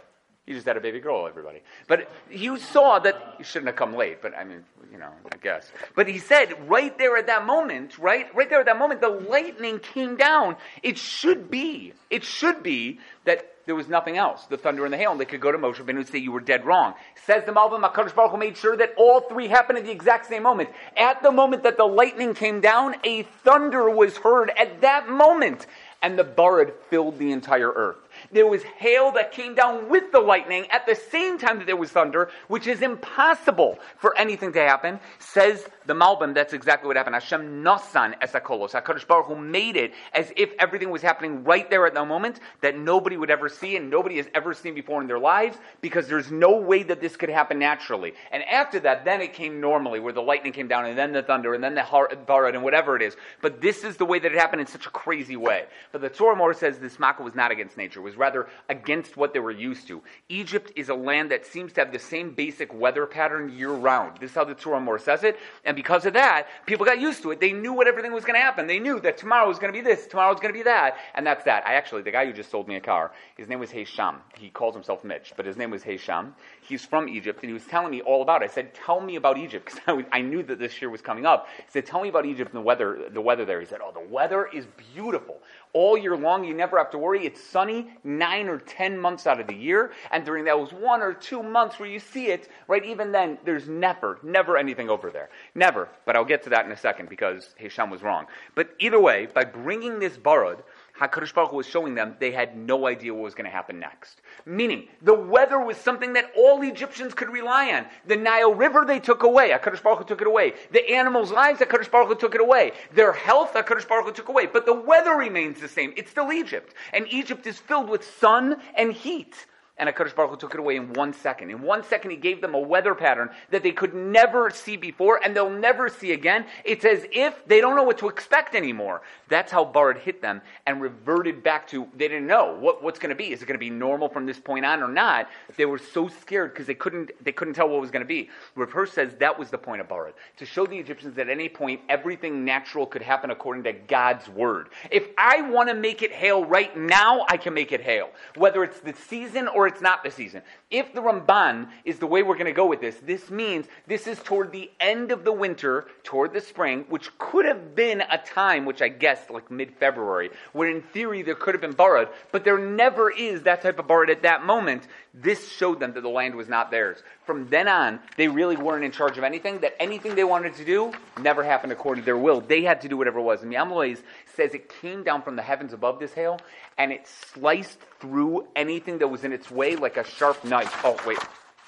You 0.48 0.54
just 0.54 0.68
had 0.68 0.78
a 0.78 0.82
baby 0.82 1.00
girl, 1.00 1.28
everybody. 1.28 1.62
But 1.88 2.10
you 2.30 2.58
saw 2.58 3.00
that, 3.00 3.36
you 3.40 3.46
shouldn't 3.46 3.68
have 3.68 3.76
come 3.76 3.96
late, 3.96 4.22
but 4.22 4.38
I 4.38 4.44
mean, 4.44 4.64
you 4.92 5.00
know, 5.00 5.10
I 5.32 5.38
guess. 5.38 5.72
But 5.96 6.08
he 6.08 6.20
said 6.20 6.70
right 6.70 6.96
there 7.00 7.18
at 7.18 7.26
that 7.28 7.48
moment, 7.48 7.98
right? 7.98 8.34
Right 8.36 8.48
there 8.48 8.60
at 8.60 8.68
that 8.68 8.78
moment, 8.78 9.02
the 9.02 9.10
lightning 9.10 9.80
came 9.80 10.18
down. 10.18 10.56
It 10.84 11.00
should 11.00 11.50
be, 11.50 11.94
it 12.12 12.24
should 12.24 12.62
be 12.62 13.00
that 13.24 13.56
there 13.66 13.74
was 13.74 13.88
nothing 13.88 14.18
else, 14.18 14.46
the 14.46 14.58
thunder 14.58 14.86
and 14.86 14.94
the 14.94 14.98
hail, 14.98 15.12
and 15.12 15.20
they 15.20 15.26
could 15.26 15.42
go 15.42 15.52
to 15.52 15.58
Moshe 15.58 15.88
and 15.88 16.08
say, 16.08 16.20
you 16.20 16.32
were 16.32 16.40
dead 16.40 16.64
wrong. 16.66 16.94
Says 17.26 17.44
the 17.46 17.52
Malbim, 17.52 17.82
HaKadosh 17.82 18.14
Baruch 18.14 18.32
Hu 18.32 18.38
made 18.38 18.56
sure 18.56 18.78
that 18.78 18.94
all 18.98 19.22
three 19.22 19.48
happened 19.48 19.80
at 19.80 19.86
the 19.86 19.92
exact 19.92 20.28
same 20.28 20.44
moment. 20.44 20.70
At 20.96 21.24
the 21.24 21.32
moment 21.32 21.64
that 21.64 21.78
the 21.78 21.86
lightning 21.86 22.36
came 22.36 22.62
down, 22.62 22.96
a 23.04 23.24
thunder 23.44 23.90
was 23.90 24.18
heard 24.18 24.52
at 24.52 24.82
that 24.82 25.10
moment, 25.10 25.66
and 26.04 26.20
the 26.20 26.24
Barad 26.24 26.74
filled 26.92 27.18
the 27.18 27.32
entire 27.32 27.72
earth. 27.72 27.98
There 28.32 28.48
was 28.48 28.64
hail 28.64 29.12
that 29.14 29.32
came 29.32 29.56
down 29.56 29.90
with 29.90 30.12
the 30.12 30.20
lightning 30.20 30.68
at 30.72 30.86
the 30.86 30.96
same 30.96 31.38
time 31.38 31.60
that 31.60 31.66
there 31.66 31.76
was 31.76 31.92
thunder, 31.92 32.30
which 32.48 32.68
is 32.68 32.82
impossible 32.82 33.80
for 33.98 34.18
anything 34.18 34.54
to 34.54 34.60
happen. 34.60 35.00
Says 35.20 35.68
the 35.86 35.94
Malbim, 35.94 36.34
that's 36.34 36.54
exactly 36.54 36.88
what 36.88 36.98
happened. 36.98 37.16
Hashem 37.16 37.64
nasan 37.64 38.16
esakolos. 38.22 38.72
HaKadosh 38.72 39.08
Baruch 39.08 39.28
Hu 39.28 39.36
made 39.36 39.76
it 39.76 39.94
as 40.14 40.32
if 40.36 40.52
everything 40.60 40.90
was 40.90 41.02
happening 41.02 41.44
right 41.44 41.70
there 41.70 41.86
at 41.86 41.94
the 41.94 42.06
moment 42.06 42.40
that 42.62 42.78
nobody 42.78 43.18
would 43.18 43.30
ever 43.30 43.50
see 43.50 43.76
and 43.76 43.90
nobody 43.90 44.18
has 44.18 44.28
ever 44.34 44.54
seen 44.54 44.74
before 44.74 45.02
in 45.02 45.08
their 45.08 45.20
lives 45.20 45.58
because 45.82 46.08
there's 46.08 46.32
no 46.32 46.58
way 46.58 46.84
that 46.84 47.02
this 47.02 47.16
could 47.16 47.30
happen 47.30 47.60
naturally. 47.60 48.14
And 48.32 48.44
after 48.44 48.80
that, 48.82 49.06
then 49.06 49.22
it 49.22 49.34
came 49.34 49.62
normally 49.62 50.00
where 50.00 50.14
the 50.14 50.22
lightning 50.22 50.54
came 50.54 50.68
down 50.68 50.86
and 50.86 50.98
then 50.98 51.12
the 51.12 51.24
thunder 51.24 51.54
and 51.54 51.64
then 51.64 51.76
the 51.76 51.82
barad 51.82 52.54
and 52.54 52.64
whatever 52.64 52.96
it 52.96 53.02
is. 53.02 53.16
But 53.42 53.62
this 53.62 53.84
is 53.84 53.98
the 53.98 54.06
way 54.06 54.20
that 54.20 54.32
it 54.32 54.38
happened 54.38 54.62
in 54.62 54.68
such 54.68 54.86
a 54.86 54.92
crazy 54.92 55.36
way. 55.36 55.66
But 55.92 56.02
the 56.02 56.10
Torah 56.10 56.36
more 56.36 56.54
says 56.54 56.80
this 56.80 57.00
Makkah 57.00 57.24
was 57.24 57.36
not 57.36 57.52
against 57.52 57.78
nature. 57.78 58.00
It 58.00 58.04
was 58.04 58.15
rather 58.16 58.48
against 58.70 59.18
what 59.18 59.34
they 59.34 59.40
were 59.40 59.52
used 59.52 59.88
to. 59.88 60.02
Egypt 60.30 60.72
is 60.76 60.90
a 60.90 60.96
land 60.96 61.32
that 61.32 61.46
seems 61.46 61.74
to 61.74 61.82
have 61.82 61.92
the 61.92 62.00
same 62.00 62.32
basic 62.32 62.74
weather 62.74 63.06
pattern 63.06 63.50
year 63.50 63.72
round. 63.72 64.18
This 64.20 64.32
is 64.32 64.36
how 64.36 64.44
the 64.44 64.56
Torah 64.56 64.80
more 64.80 65.00
says 65.00 65.24
it. 65.24 65.38
And 65.64 65.76
because 65.76 66.06
of 66.06 66.14
that, 66.14 66.48
people 66.66 66.86
got 66.86 67.00
used 67.00 67.22
to 67.24 67.32
it. 67.32 67.40
They 67.40 67.52
knew 67.52 67.74
what 67.74 67.88
everything 67.88 68.14
was 68.14 68.26
going 68.26 68.40
to 68.40 68.44
happen. 68.44 68.68
They 68.68 68.80
knew 68.80 69.00
that 69.02 69.18
tomorrow 69.18 69.48
was 69.48 69.60
going 69.60 69.74
to 69.74 69.78
be 69.78 69.84
this, 69.84 70.08
tomorrow 70.08 70.32
was 70.32 70.40
going 70.40 70.54
to 70.54 70.58
be 70.58 70.64
that. 70.64 70.98
And 71.14 71.26
that's 71.26 71.44
that. 71.46 71.66
I 71.68 71.74
actually, 71.74 72.02
the 72.02 72.12
guy 72.12 72.26
who 72.26 72.34
just 72.34 72.52
sold 72.52 72.68
me 72.68 72.76
a 72.76 72.82
car, 72.82 73.12
his 73.38 73.48
name 73.48 73.60
was 73.60 73.72
Hesham. 73.72 74.18
He 74.38 74.50
calls 74.50 74.74
himself 74.74 75.04
Mitch, 75.04 75.34
but 75.36 75.46
his 75.46 75.58
name 75.58 75.72
was 75.72 75.84
Hesham. 75.84 76.34
He's 76.62 76.86
from 76.86 77.08
Egypt, 77.10 77.42
and 77.42 77.50
he 77.50 77.54
was 77.54 77.66
telling 77.66 77.92
me 77.92 78.02
all 78.02 78.22
about 78.22 78.42
it. 78.42 78.50
I 78.50 78.54
said, 78.54 78.74
tell 78.74 79.02
me 79.02 79.16
about 79.16 79.38
Egypt, 79.38 79.66
because 79.86 80.06
I, 80.12 80.18
I, 80.18 80.22
knew 80.22 80.44
that 80.44 80.60
this 80.60 80.82
year 80.82 80.90
was 80.90 81.02
coming 81.02 81.26
up. 81.26 81.48
He 81.58 81.64
said, 81.70 81.86
tell 81.86 82.02
me 82.02 82.10
about 82.10 82.26
Egypt 82.26 82.52
and 82.54 82.62
the 82.62 82.66
weather, 82.66 83.10
the 83.12 83.22
weather 83.22 83.46
there. 83.46 83.60
He 83.60 83.66
said, 83.66 83.80
oh, 83.84 83.92
the 83.92 84.08
weather 84.08 84.48
is 84.54 84.66
beautiful 84.94 85.38
all 85.74 85.98
year 85.98 86.16
long. 86.16 86.44
You 86.44 86.54
never 86.54 86.78
have 86.78 86.90
to 86.92 86.98
worry. 86.98 87.26
It's 87.26 87.44
sunny 87.44 87.92
nine 88.06 88.48
or 88.48 88.60
ten 88.60 88.98
months 88.98 89.28
out 89.28 89.40
of 89.40 89.48
the 89.48 89.56
year. 89.56 89.92
And 90.12 90.24
during 90.24 90.46
those 90.46 90.72
one 90.72 91.02
or 91.02 91.14
two 91.14 91.44
months 91.44 91.80
where 91.80 91.90
you 91.90 92.00
see 92.00 92.28
it, 92.28 92.50
right, 92.68 92.86
even 92.86 93.12
then, 93.12 93.38
there's 93.44 93.68
never, 93.68 94.20
never 94.24 94.58
anything 94.58 94.90
over 94.90 95.12
there. 95.12 95.30
Never. 95.56 95.90
But 96.06 96.16
I'll 96.16 96.24
get 96.24 96.44
to 96.44 96.50
that 96.52 96.66
in 96.66 96.72
a 96.72 96.78
second 96.78 97.10
because 97.10 97.56
Hisham 97.58 97.90
was 97.90 98.04
wrong. 98.04 98.28
But 98.54 98.70
either 98.80 99.00
way, 99.00 99.28
by 99.34 99.44
bringing 99.44 100.00
this 100.00 100.18
barad, 100.18 100.60
HaKadosh 101.00 101.34
Baruch 101.34 101.52
Hu 101.52 101.58
was 101.58 101.68
showing 101.68 101.94
them 101.94 102.16
they 102.20 102.32
had 102.32 102.56
no 102.56 102.88
idea 102.88 103.14
what 103.14 103.24
was 103.24 103.36
going 103.36 103.46
to 103.46 103.52
happen 103.52 103.80
next. 103.80 104.22
Meaning, 104.46 104.88
the 105.02 105.14
weather 105.14 105.60
was 105.60 105.76
something 105.76 106.14
that 106.14 106.32
all 106.38 106.62
Egyptians 106.62 107.14
could 107.14 107.30
rely 107.30 107.74
on. 107.74 107.86
The 108.08 108.16
Nile 108.16 108.54
River 108.54 108.86
they 108.86 109.00
took 109.00 109.24
away. 109.24 109.50
HaKadosh 109.50 109.84
Baruch 109.84 110.00
Hu 110.00 110.06
took 110.06 110.22
it 110.22 110.28
away. 110.28 110.54
The 110.72 110.90
animals' 110.90 111.32
lives, 111.32 111.60
HaKadosh 111.60 111.92
Baruch 111.92 112.08
Hu 112.08 112.16
took 112.16 112.36
it 112.36 112.42
away. 112.42 112.72
Their 112.94 113.12
health, 113.12 113.54
HaKadosh 113.54 113.88
Baruch 113.88 114.06
Hu 114.06 114.12
took 114.14 114.30
away. 114.30 114.46
But 114.46 114.66
the 114.66 114.74
weather 114.74 115.16
remains 115.16 115.60
the 115.60 115.68
same. 115.68 115.94
It's 115.98 116.12
still 116.12 116.32
Egypt. 116.32 116.74
And 116.94 117.08
Egypt 117.10 117.46
is 117.46 117.60
filled 117.60 117.90
with 117.90 118.10
sun 118.18 118.62
and 118.76 118.94
heat. 118.94 119.48
And 119.78 119.90
HaKadosh 119.90 120.16
Baruch 120.16 120.32
Hu 120.32 120.38
took 120.38 120.54
it 120.54 120.60
away 120.60 120.78
in 120.78 120.94
one 120.94 121.12
second. 121.12 121.50
In 121.50 121.62
one 121.62 121.84
second, 121.84 122.12
he 122.12 122.18
gave 122.18 122.40
them 122.40 122.56
a 122.56 122.60
weather 122.60 122.96
pattern 122.96 123.30
that 123.52 123.62
they 123.62 123.74
could 123.74 123.94
never 123.94 124.50
see 124.50 124.78
before 124.78 125.20
and 125.22 125.36
they'll 125.36 125.50
never 125.50 125.90
see 125.90 126.14
again. 126.14 126.46
It's 126.64 126.86
as 126.86 127.06
if 127.12 127.46
they 127.46 127.60
don't 127.60 127.76
know 127.76 127.84
what 127.84 127.98
to 127.98 128.08
expect 128.08 128.56
anymore. 128.56 129.02
That's 129.28 129.52
how 129.52 129.66
Barad 129.66 130.00
hit 130.00 130.22
them 130.22 130.42
and 130.66 130.82
reverted 130.82 131.44
back 131.44 131.68
to, 131.70 131.88
they 131.94 132.08
didn't 132.08 132.26
know 132.26 132.58
what, 132.58 132.84
what's 132.84 133.00
going 133.00 133.10
to 133.10 133.16
be. 133.16 133.34
Is 133.34 133.42
it 133.42 133.48
going 133.48 133.56
to 133.56 133.60
be 133.60 133.70
normal 133.70 134.08
from 134.08 134.26
this 134.26 134.40
point 134.40 134.66
on 134.66 134.82
or 134.82 134.88
not? 134.88 135.28
They 135.58 135.66
were 135.66 135.78
so 135.78 136.08
scared 136.08 136.54
because 136.54 136.68
they 136.68 136.74
couldn't, 136.74 137.12
they 137.22 137.34
couldn't 137.34 137.56
tell 137.56 137.68
what 137.68 137.82
was 137.82 137.92
going 137.92 138.04
to 138.04 138.08
be. 138.08 138.30
Rav 138.56 138.90
says 138.90 139.16
that 139.16 139.38
was 139.38 139.50
the 139.50 139.58
point 139.58 139.82
of 139.82 139.90
Barad. 139.90 140.14
To 140.38 140.46
show 140.46 140.66
the 140.66 140.78
Egyptians 140.78 141.16
that 141.16 141.28
at 141.28 141.30
any 141.30 141.50
point, 141.50 141.82
everything 141.90 142.46
natural 142.46 142.86
could 142.86 143.02
happen 143.02 143.30
according 143.30 143.64
to 143.64 143.74
God's 143.74 144.30
word. 144.30 144.70
If 144.90 145.10
I 145.18 145.42
want 145.42 145.68
to 145.68 145.76
make 145.76 146.02
it 146.02 146.14
hail 146.14 146.46
right 146.46 146.76
now, 146.78 147.26
I 147.28 147.36
can 147.36 147.54
make 147.54 147.74
it 147.74 147.82
hail. 147.82 148.12
Whether 148.36 148.64
it's 148.64 148.80
the 148.80 148.94
season 148.94 149.50
or 149.50 149.65
it's 149.68 149.82
not 149.82 150.04
the 150.04 150.12
season. 150.12 150.42
If 150.72 150.94
the 150.94 151.02
Ramban 151.02 151.70
is 151.84 152.00
the 152.00 152.08
way 152.08 152.24
we're 152.24 152.34
going 152.34 152.46
to 152.48 152.52
go 152.52 152.66
with 152.66 152.82
this, 152.82 152.96
this 152.98 153.30
means 153.30 153.68
this 153.86 154.08
is 154.08 154.18
toward 154.20 154.52
the 154.52 154.72
end 154.80 155.12
of 155.12 155.24
the 155.24 155.32
winter, 155.32 155.86
toward 156.04 156.34
the 156.34 156.42
spring, 156.42 156.86
which 156.90 157.16
could 157.20 157.46
have 157.46 157.76
been 157.76 158.02
a 158.02 158.18
time, 158.18 158.66
which 158.66 158.82
I 158.82 158.88
guessed 158.88 159.30
like 159.30 159.52
mid 159.52 159.76
February, 159.76 160.32
where 160.54 160.70
in 160.70 160.82
theory 160.82 161.22
there 161.22 161.36
could 161.36 161.54
have 161.54 161.62
been 161.62 161.74
borrowed, 161.74 162.10
but 162.32 162.44
there 162.44 162.58
never 162.58 163.12
is 163.12 163.44
that 163.44 163.62
type 163.62 163.78
of 163.78 163.88
borrowed 163.88 164.10
at 164.10 164.24
that 164.24 164.44
moment. 164.44 164.88
This 165.14 165.50
showed 165.52 165.80
them 165.80 165.94
that 165.94 166.02
the 166.02 166.10
land 166.10 166.34
was 166.34 166.50
not 166.50 166.72
theirs. 166.72 166.98
From 167.26 167.48
then 167.48 167.68
on, 167.68 168.00
they 168.18 168.28
really 168.28 168.58
weren't 168.58 168.84
in 168.84 168.92
charge 168.92 169.18
of 169.20 169.24
anything, 169.24 169.60
that 169.60 169.80
anything 169.80 170.16
they 170.16 170.24
wanted 170.24 170.56
to 170.56 170.66
do 170.66 170.92
never 171.22 171.44
happened 171.44 171.72
according 171.74 172.02
to 172.02 172.06
their 172.06 172.18
will. 172.18 172.42
They 172.42 172.64
had 172.64 172.82
to 172.82 172.90
do 172.90 172.98
whatever 172.98 173.20
it 173.20 173.24
was. 173.24 173.42
And 173.42 173.52
Me'am 173.52 173.70
Lo'ez 173.70 174.02
says 174.36 174.54
it 174.54 174.68
came 174.82 175.04
down 175.04 175.22
from 175.22 175.36
the 175.36 175.42
heavens 175.42 175.74
above 175.74 176.00
this 176.00 176.14
hail, 176.14 176.40
and 176.78 176.92
it 176.92 177.08
sliced 177.08 177.80
through 178.00 178.48
anything 178.56 178.98
that 178.98 179.08
was 179.08 179.24
in 179.24 179.32
its 179.32 179.50
way 179.50 179.76
like 179.76 179.96
a 179.96 180.04
sharp 180.04 180.44
knife. 180.44 180.55
Oh, 180.84 180.98
wait. 181.06 181.20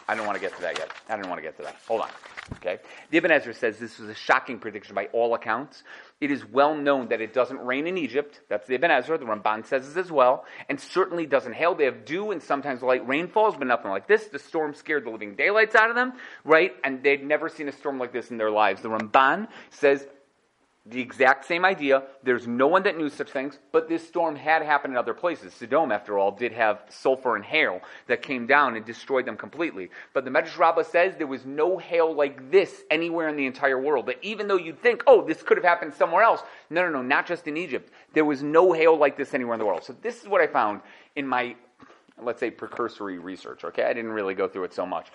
I 0.07 0.15
don't 0.15 0.25
want 0.25 0.37
to 0.37 0.41
get 0.41 0.55
to 0.55 0.61
that 0.61 0.77
yet. 0.77 0.91
I 1.09 1.17
don't 1.17 1.27
want 1.27 1.39
to 1.39 1.41
get 1.41 1.57
to 1.57 1.63
that. 1.63 1.75
Hold 1.87 2.01
on. 2.01 2.09
Okay? 2.57 2.77
The 3.11 3.17
Ibn 3.17 3.31
Ezra 3.31 3.53
says 3.53 3.77
this 3.77 3.99
was 3.99 4.09
a 4.09 4.15
shocking 4.15 4.57
prediction 4.59 4.95
by 4.95 5.07
all 5.07 5.33
accounts. 5.35 5.83
It 6.21 6.31
is 6.31 6.45
well 6.45 6.75
known 6.75 7.09
that 7.09 7.19
it 7.19 7.33
doesn't 7.33 7.59
rain 7.59 7.87
in 7.87 7.97
Egypt. 7.97 8.39
That's 8.47 8.65
the 8.67 8.75
Ibn 8.75 8.89
Ezra. 8.89 9.17
The 9.17 9.25
Ramban 9.25 9.65
says 9.65 9.85
this 9.85 10.05
as 10.05 10.11
well. 10.11 10.45
And 10.69 10.79
certainly 10.79 11.25
doesn't 11.25 11.53
hail. 11.53 11.75
They 11.75 11.85
have 11.85 12.05
dew 12.05 12.31
and 12.31 12.41
sometimes 12.41 12.81
light 12.81 13.05
rainfalls, 13.05 13.55
but 13.57 13.67
nothing 13.67 13.91
like 13.91 14.07
this. 14.07 14.27
The 14.27 14.39
storm 14.39 14.73
scared 14.73 15.05
the 15.05 15.09
living 15.09 15.35
daylights 15.35 15.75
out 15.75 15.89
of 15.89 15.97
them, 15.97 16.13
right? 16.45 16.71
And 16.85 17.03
they'd 17.03 17.23
never 17.23 17.49
seen 17.49 17.67
a 17.67 17.73
storm 17.73 17.99
like 17.99 18.13
this 18.13 18.31
in 18.31 18.37
their 18.37 18.51
lives. 18.51 18.81
The 18.81 18.89
Ramban 18.89 19.49
says 19.71 20.07
the 20.89 21.01
exact 21.01 21.45
same 21.45 21.65
idea. 21.65 22.03
There's 22.23 22.47
no 22.47 22.67
one 22.67 22.83
that 22.83 22.97
knew 22.97 23.09
such 23.09 23.29
things, 23.29 23.59
but 23.71 23.89
this 23.89 24.07
storm 24.07 24.35
had 24.35 24.61
happened 24.61 24.93
in 24.93 24.97
other 24.97 25.13
places. 25.13 25.53
Sodom, 25.53 25.91
after 25.91 26.17
all, 26.17 26.31
did 26.31 26.53
have 26.53 26.81
sulfur 26.89 27.35
and 27.35 27.43
hail 27.43 27.81
that 28.07 28.21
came 28.21 28.47
down 28.47 28.75
and 28.75 28.85
destroyed 28.85 29.25
them 29.25 29.37
completely. 29.37 29.89
But 30.13 30.23
the 30.23 30.31
Medrash 30.31 30.57
Rabbah 30.57 30.83
says 30.83 31.15
there 31.17 31.27
was 31.27 31.45
no 31.45 31.77
hail 31.77 32.13
like 32.13 32.51
this 32.51 32.83
anywhere 32.89 33.27
in 33.27 33.35
the 33.35 33.45
entire 33.45 33.79
world. 33.79 34.05
That 34.05 34.23
even 34.23 34.47
though 34.47 34.57
you'd 34.57 34.81
think, 34.81 35.03
oh, 35.07 35.25
this 35.25 35.43
could 35.43 35.57
have 35.57 35.65
happened 35.65 35.93
somewhere 35.93 36.23
else, 36.23 36.41
no, 36.69 36.83
no, 36.83 36.89
no, 36.89 37.01
not 37.01 37.27
just 37.27 37.47
in 37.47 37.57
Egypt. 37.57 37.91
There 38.13 38.25
was 38.25 38.41
no 38.41 38.71
hail 38.71 38.97
like 38.97 39.17
this 39.17 39.33
anywhere 39.33 39.55
in 39.55 39.59
the 39.59 39.65
world. 39.65 39.83
So 39.83 39.95
this 40.01 40.21
is 40.21 40.27
what 40.27 40.41
I 40.41 40.47
found 40.47 40.81
in 41.15 41.27
my, 41.27 41.55
let's 42.21 42.39
say, 42.39 42.49
precursory 42.49 43.17
research. 43.17 43.65
Okay, 43.65 43.83
I 43.83 43.93
didn't 43.93 44.11
really 44.11 44.35
go 44.35 44.47
through 44.47 44.65
it 44.65 44.73
so 44.73 44.85
much. 44.85 45.07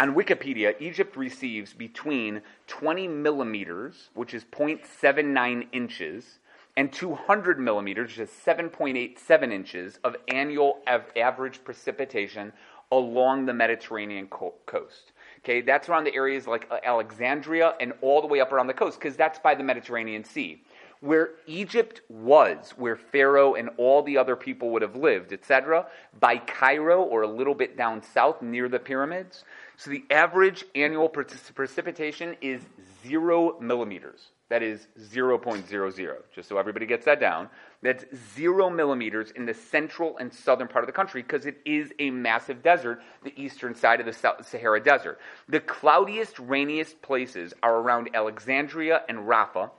On 0.00 0.14
Wikipedia, 0.14 0.74
Egypt 0.80 1.14
receives 1.14 1.74
between 1.74 2.40
20 2.68 3.06
millimeters, 3.06 4.08
which 4.14 4.32
is 4.32 4.44
0.79 4.44 5.68
inches, 5.72 6.38
and 6.74 6.90
200 6.90 7.60
millimeters, 7.60 8.16
which 8.16 8.18
is 8.18 8.30
7.87 8.30 9.52
inches, 9.52 9.98
of 10.02 10.16
annual 10.28 10.78
av- 10.88 11.04
average 11.16 11.62
precipitation 11.64 12.50
along 12.90 13.44
the 13.44 13.52
Mediterranean 13.52 14.26
co- 14.28 14.54
coast. 14.64 15.12
Okay, 15.40 15.60
that's 15.60 15.90
around 15.90 16.04
the 16.04 16.14
areas 16.14 16.46
like 16.46 16.66
Alexandria 16.82 17.74
and 17.78 17.92
all 18.00 18.22
the 18.22 18.26
way 18.26 18.40
up 18.40 18.52
around 18.52 18.68
the 18.68 18.74
coast, 18.74 18.98
because 18.98 19.16
that's 19.16 19.38
by 19.38 19.54
the 19.54 19.62
Mediterranean 19.62 20.24
Sea. 20.24 20.62
Where 21.00 21.30
Egypt 21.46 22.02
was, 22.08 22.74
where 22.76 22.96
Pharaoh 22.96 23.54
and 23.54 23.70
all 23.78 24.02
the 24.02 24.18
other 24.18 24.36
people 24.36 24.70
would 24.70 24.82
have 24.82 24.96
lived, 24.96 25.32
etc., 25.32 25.86
by 26.18 26.36
Cairo 26.36 27.02
or 27.02 27.22
a 27.22 27.26
little 27.26 27.54
bit 27.54 27.76
down 27.76 28.02
south 28.02 28.42
near 28.42 28.68
the 28.68 28.78
pyramids, 28.78 29.44
so 29.78 29.90
the 29.90 30.04
average 30.10 30.64
annual 30.74 31.08
precipitation 31.08 32.36
is 32.42 32.60
zero 33.02 33.58
millimeters. 33.60 34.28
That 34.50 34.62
is 34.62 34.88
0.00, 34.98 36.16
just 36.34 36.48
so 36.48 36.58
everybody 36.58 36.84
gets 36.84 37.06
that 37.06 37.20
down. 37.20 37.48
That's 37.82 38.04
zero 38.34 38.68
millimeters 38.68 39.30
in 39.30 39.46
the 39.46 39.54
central 39.54 40.18
and 40.18 40.34
southern 40.34 40.66
part 40.68 40.82
of 40.82 40.86
the 40.86 40.92
country 40.92 41.22
because 41.22 41.46
it 41.46 41.58
is 41.64 41.92
a 42.00 42.10
massive 42.10 42.62
desert, 42.62 43.00
the 43.22 43.32
eastern 43.40 43.74
side 43.76 44.00
of 44.00 44.06
the 44.06 44.42
Sahara 44.42 44.82
Desert. 44.82 45.20
The 45.48 45.60
cloudiest, 45.60 46.38
rainiest 46.40 47.00
places 47.00 47.54
are 47.62 47.76
around 47.76 48.10
Alexandria 48.12 49.02
and 49.08 49.20
Rafah. 49.20 49.70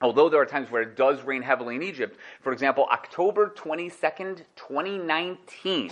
Although 0.00 0.28
there 0.28 0.40
are 0.40 0.46
times 0.46 0.70
where 0.70 0.82
it 0.82 0.96
does 0.96 1.22
rain 1.22 1.42
heavily 1.42 1.76
in 1.76 1.82
Egypt, 1.82 2.18
for 2.42 2.52
example, 2.52 2.86
October 2.92 3.52
22nd, 3.56 4.42
2019, 4.56 5.90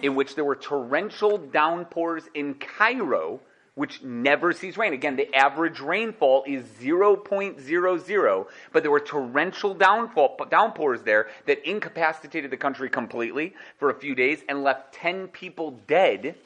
in 0.00 0.14
which 0.14 0.34
there 0.34 0.44
were 0.44 0.56
torrential 0.56 1.36
downpours 1.38 2.24
in 2.34 2.54
Cairo, 2.54 3.40
which 3.74 4.02
never 4.02 4.52
sees 4.52 4.76
rain. 4.76 4.92
Again, 4.92 5.16
the 5.16 5.34
average 5.34 5.80
rainfall 5.80 6.44
is 6.46 6.64
0.00, 6.80 8.46
but 8.72 8.82
there 8.82 8.90
were 8.90 9.00
torrential 9.00 9.74
downfall, 9.74 10.38
downpours 10.50 11.02
there 11.02 11.28
that 11.46 11.66
incapacitated 11.68 12.50
the 12.50 12.56
country 12.56 12.88
completely 12.90 13.54
for 13.78 13.90
a 13.90 13.94
few 13.94 14.14
days 14.14 14.42
and 14.48 14.62
left 14.62 14.94
10 14.94 15.28
people 15.28 15.78
dead, 15.86 16.36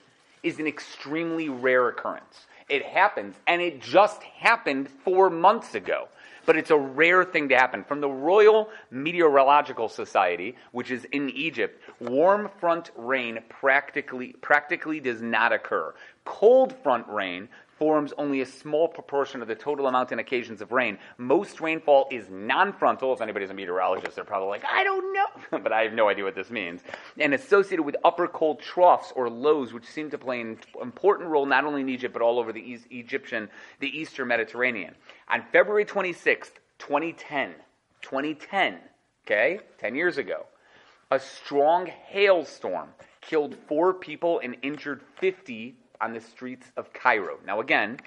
is 0.43 0.59
an 0.61 0.67
extremely 0.67 1.49
rare 1.49 1.89
occurrence. 1.89 2.47
It 2.69 2.85
happens, 2.85 3.37
and 3.47 3.61
it 3.61 3.81
just 3.81 4.23
happened 4.23 4.89
four 5.05 5.31
months 5.31 5.75
ago 5.75 6.09
but 6.47 6.57
it's 6.57 6.71
a 6.71 6.79
rare 6.79 7.25
thing 7.25 7.49
to 7.51 7.57
happen. 7.57 7.85
From 7.85 8.01
the 8.01 8.09
Royal 8.09 8.71
Meteorological 8.91 9.89
Society, 9.89 10.57
which 10.73 10.91
is 10.91 11.05
in 11.13 11.29
Egypt, 11.31 11.83
warm 12.01 12.49
front 12.61 12.91
rain 12.97 13.41
practically 13.49 14.35
practically 14.41 15.01
does 15.01 15.21
not 15.21 15.53
occur. 15.53 15.95
Cold 16.25 16.75
front 16.83 17.07
rain 17.09 17.49
forms 17.79 18.13
only 18.17 18.41
a 18.41 18.47
small 18.47 18.89
proportion 18.89 19.43
of 19.43 19.49
the 19.49 19.55
total 19.55 19.87
amount 19.87 20.11
and 20.11 20.21
occasions 20.21 20.61
of 20.61 20.73
rain. 20.73 20.99
Most 21.19 21.61
rainfall 21.61 22.09
is 22.11 22.29
non-frontal. 22.31 23.13
If 23.13 23.21
anybody's 23.21 23.51
a 23.51 23.55
meteorologist, 23.55 24.17
they're 24.17 24.25
probably 24.25 24.49
like, 24.49 24.65
I 24.65 24.83
don't 24.85 25.13
know, 25.13 25.59
but 25.63 25.73
I 25.73 25.83
have 25.83 25.93
no 25.93 26.09
idea 26.09 26.25
what 26.25 26.35
this 26.35 26.51
means. 26.51 26.83
And 27.19 27.35
associated 27.35 27.83
with 27.83 27.97
upper 28.05 28.27
cold 28.29 28.61
troughs 28.61 29.13
or 29.15 29.29
lows, 29.29 29.73
which 29.73 29.85
seem 29.85 30.11
to 30.11 30.19
play 30.19 30.41
an 30.41 30.59
important 30.81 31.29
role 31.29 31.47
not 31.47 31.65
only 31.65 31.83
in 31.83 31.89
Egypt 31.89 32.13
but 32.13 32.23
all 32.23 32.39
over 32.39 32.53
the 32.53 32.79
Egyptian, 32.91 33.49
the 33.81 33.89
Eastern 33.89 34.29
Mediterranean. 34.29 34.95
On 35.29 35.43
February 35.53 35.85
26th, 35.85 36.53
2010, 36.79 37.55
2010, 38.03 38.79
okay, 39.27 39.61
10 39.79 39.95
years 39.95 40.19
ago, 40.19 40.47
a 41.11 41.19
strong 41.21 41.87
hailstorm 41.87 42.89
killed 43.21 43.57
four 43.69 43.95
people 43.95 44.41
and 44.43 44.57
injured 44.63 45.01
50 45.21 45.77
on 46.01 46.13
the 46.13 46.21
streets 46.21 46.73
of 46.77 46.93
Cairo. 46.93 47.39
Now, 47.47 47.61
again, 47.61 47.99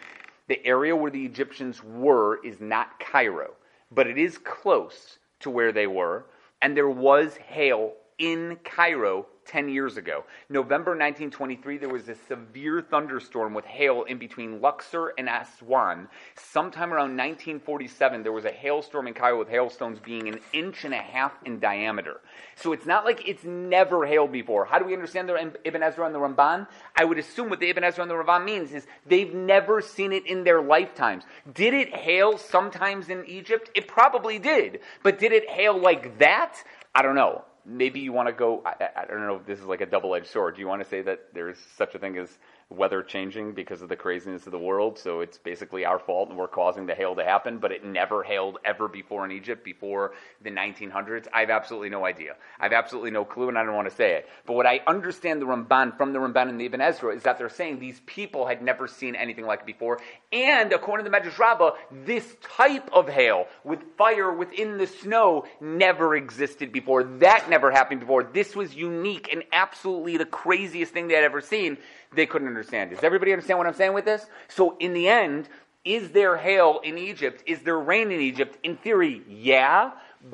the 0.47 0.65
area 0.65 0.95
where 0.95 1.11
the 1.11 1.25
Egyptians 1.25 1.83
were 1.83 2.43
is 2.43 2.59
not 2.59 2.99
Cairo, 2.99 3.51
but 3.91 4.07
it 4.07 4.17
is 4.17 4.37
close 4.37 5.19
to 5.41 5.49
where 5.49 5.71
they 5.71 5.87
were, 5.87 6.25
and 6.61 6.75
there 6.75 6.89
was 6.89 7.37
hail 7.37 7.93
in 8.19 8.57
Cairo 8.63 9.25
10 9.49 9.67
years 9.67 9.97
ago. 9.97 10.23
November 10.49 10.91
1923, 10.91 11.79
there 11.79 11.89
was 11.89 12.07
a 12.07 12.15
severe 12.27 12.81
thunderstorm 12.81 13.55
with 13.55 13.65
hail 13.65 14.03
in 14.03 14.19
between 14.19 14.61
Luxor 14.61 15.13
and 15.17 15.27
Aswan. 15.27 16.07
Sometime 16.35 16.93
around 16.93 17.17
1947, 17.17 18.21
there 18.21 18.31
was 18.31 18.45
a 18.45 18.51
hailstorm 18.51 19.07
in 19.07 19.15
Cairo 19.15 19.39
with 19.39 19.49
hailstones 19.49 19.99
being 19.99 20.27
an 20.27 20.39
inch 20.53 20.85
and 20.85 20.93
a 20.93 20.97
half 20.97 21.33
in 21.45 21.59
diameter. 21.59 22.21
So 22.55 22.73
it's 22.73 22.85
not 22.85 23.05
like 23.05 23.27
it's 23.27 23.43
never 23.43 24.05
hailed 24.05 24.31
before. 24.31 24.65
How 24.65 24.77
do 24.77 24.85
we 24.85 24.93
understand 24.93 25.27
the 25.27 25.51
Ibn 25.63 25.81
Ezra 25.81 26.05
and 26.05 26.13
the 26.13 26.19
Ramban? 26.19 26.67
I 26.95 27.05
would 27.05 27.17
assume 27.17 27.49
what 27.49 27.59
the 27.59 27.69
Ibn 27.69 27.83
Ezra 27.83 28.03
and 28.03 28.11
the 28.11 28.15
Ramban 28.15 28.45
means 28.45 28.71
is 28.71 28.85
they've 29.07 29.33
never 29.33 29.81
seen 29.81 30.13
it 30.13 30.27
in 30.27 30.43
their 30.43 30.61
lifetimes. 30.61 31.23
Did 31.51 31.73
it 31.73 31.95
hail 31.95 32.37
sometimes 32.37 33.09
in 33.09 33.25
Egypt? 33.25 33.71
It 33.73 33.87
probably 33.87 34.37
did. 34.37 34.81
But 35.01 35.17
did 35.17 35.31
it 35.31 35.49
hail 35.49 35.75
like 35.75 36.19
that? 36.19 36.63
I 36.93 37.01
don't 37.01 37.15
know 37.15 37.45
maybe 37.65 37.99
you 37.99 38.11
want 38.11 38.27
to 38.27 38.33
go. 38.33 38.61
I, 38.65 38.89
I, 38.95 39.05
don't 39.05 39.25
know 39.25 39.35
if 39.35 39.45
this 39.45 39.59
is 39.59 39.65
like 39.65 39.81
a 39.81 39.85
double 39.85 40.15
edged 40.15 40.27
sword. 40.27 40.55
Do 40.55 40.61
you 40.61 40.67
want 40.67 40.83
to 40.83 40.89
say 40.89 41.01
that 41.01 41.33
there's 41.33 41.57
such 41.77 41.95
a 41.95 41.99
thing 41.99 42.17
as 42.17 42.29
weather 42.69 43.01
changing 43.01 43.53
because 43.53 43.81
of 43.81 43.89
the 43.89 43.95
craziness 43.95 44.45
of 44.45 44.51
the 44.51 44.59
world? 44.59 44.97
So 44.97 45.21
it's 45.21 45.37
basically 45.37 45.85
our 45.85 45.97
fault 45.97 46.29
and 46.29 46.37
we're 46.37 46.47
causing 46.47 46.85
the 46.85 46.93
hail 46.93 47.15
to 47.15 47.23
happen, 47.23 47.57
but 47.57 47.71
it 47.71 47.83
never 47.83 48.23
hailed 48.23 48.59
ever 48.63 48.87
before 48.87 49.25
in 49.25 49.31
Egypt 49.31 49.63
before 49.63 50.13
the 50.41 50.51
1900s? 50.51 51.27
I 51.33 51.41
have 51.41 51.49
absolutely 51.49 51.89
no 51.89 52.05
idea. 52.05 52.35
I 52.59 52.65
have 52.65 52.73
absolutely 52.73 53.11
no 53.11 53.25
clue 53.25 53.49
and 53.49 53.57
I 53.57 53.63
don't 53.63 53.75
want 53.75 53.89
to 53.89 53.95
say 53.95 54.13
it. 54.13 54.29
But 54.45 54.53
what 54.53 54.67
I 54.67 54.81
understand 54.85 55.41
the 55.41 55.47
Ramban 55.47 55.97
from 55.97 56.13
the 56.13 56.19
Ramban 56.19 56.49
and 56.49 56.61
the 56.61 56.65
Ibn 56.65 56.81
Ezra 56.81 57.15
is 57.15 57.23
that 57.23 57.37
they're 57.37 57.49
saying 57.49 57.79
these 57.79 58.01
people 58.05 58.45
had 58.45 58.61
never 58.61 58.87
seen 58.87 59.15
anything 59.15 59.45
like 59.45 59.61
it 59.61 59.65
before. 59.65 59.99
And 60.31 60.71
according 60.71 61.05
to 61.05 61.11
the 61.11 61.17
Medrash 61.17 61.39
Rabbah, 61.39 61.71
this 62.05 62.35
type 62.41 62.89
of 62.93 63.09
hail 63.09 63.47
with 63.63 63.79
fire 63.97 64.31
within 64.31 64.77
the 64.77 64.87
snow 64.87 65.45
never 65.59 66.15
existed 66.15 66.71
before. 66.71 67.03
That 67.03 67.49
never 67.49 67.71
happened 67.71 68.01
before. 68.01 68.23
This 68.23 68.55
was 68.55 68.75
unique 68.75 69.29
and 69.31 69.43
absolutely 69.51 70.17
the 70.17 70.25
craziest 70.25 70.93
thing 70.93 71.07
they 71.07 71.15
had 71.15 71.23
ever 71.23 71.41
seen. 71.41 71.77
They 72.13 72.25
couldn't 72.25 72.47
understand. 72.47 72.89
Does 72.89 73.03
everybody 73.03 73.31
understand 73.31 73.59
what 73.59 73.67
I'm 73.67 73.73
saying 73.73 73.93
with 73.93 74.05
this? 74.05 74.25
So 74.47 74.75
in 74.79 74.93
the 74.93 75.07
end, 75.07 75.47
is 75.85 76.11
there 76.11 76.37
hail 76.37 76.81
in 76.83 76.97
Egypt? 76.97 77.43
Is 77.45 77.61
there 77.61 77.79
rain 77.79 78.11
in 78.11 78.19
Egypt? 78.19 78.57
In 78.63 78.77
theory, 78.77 79.21
yeah. 79.27 79.91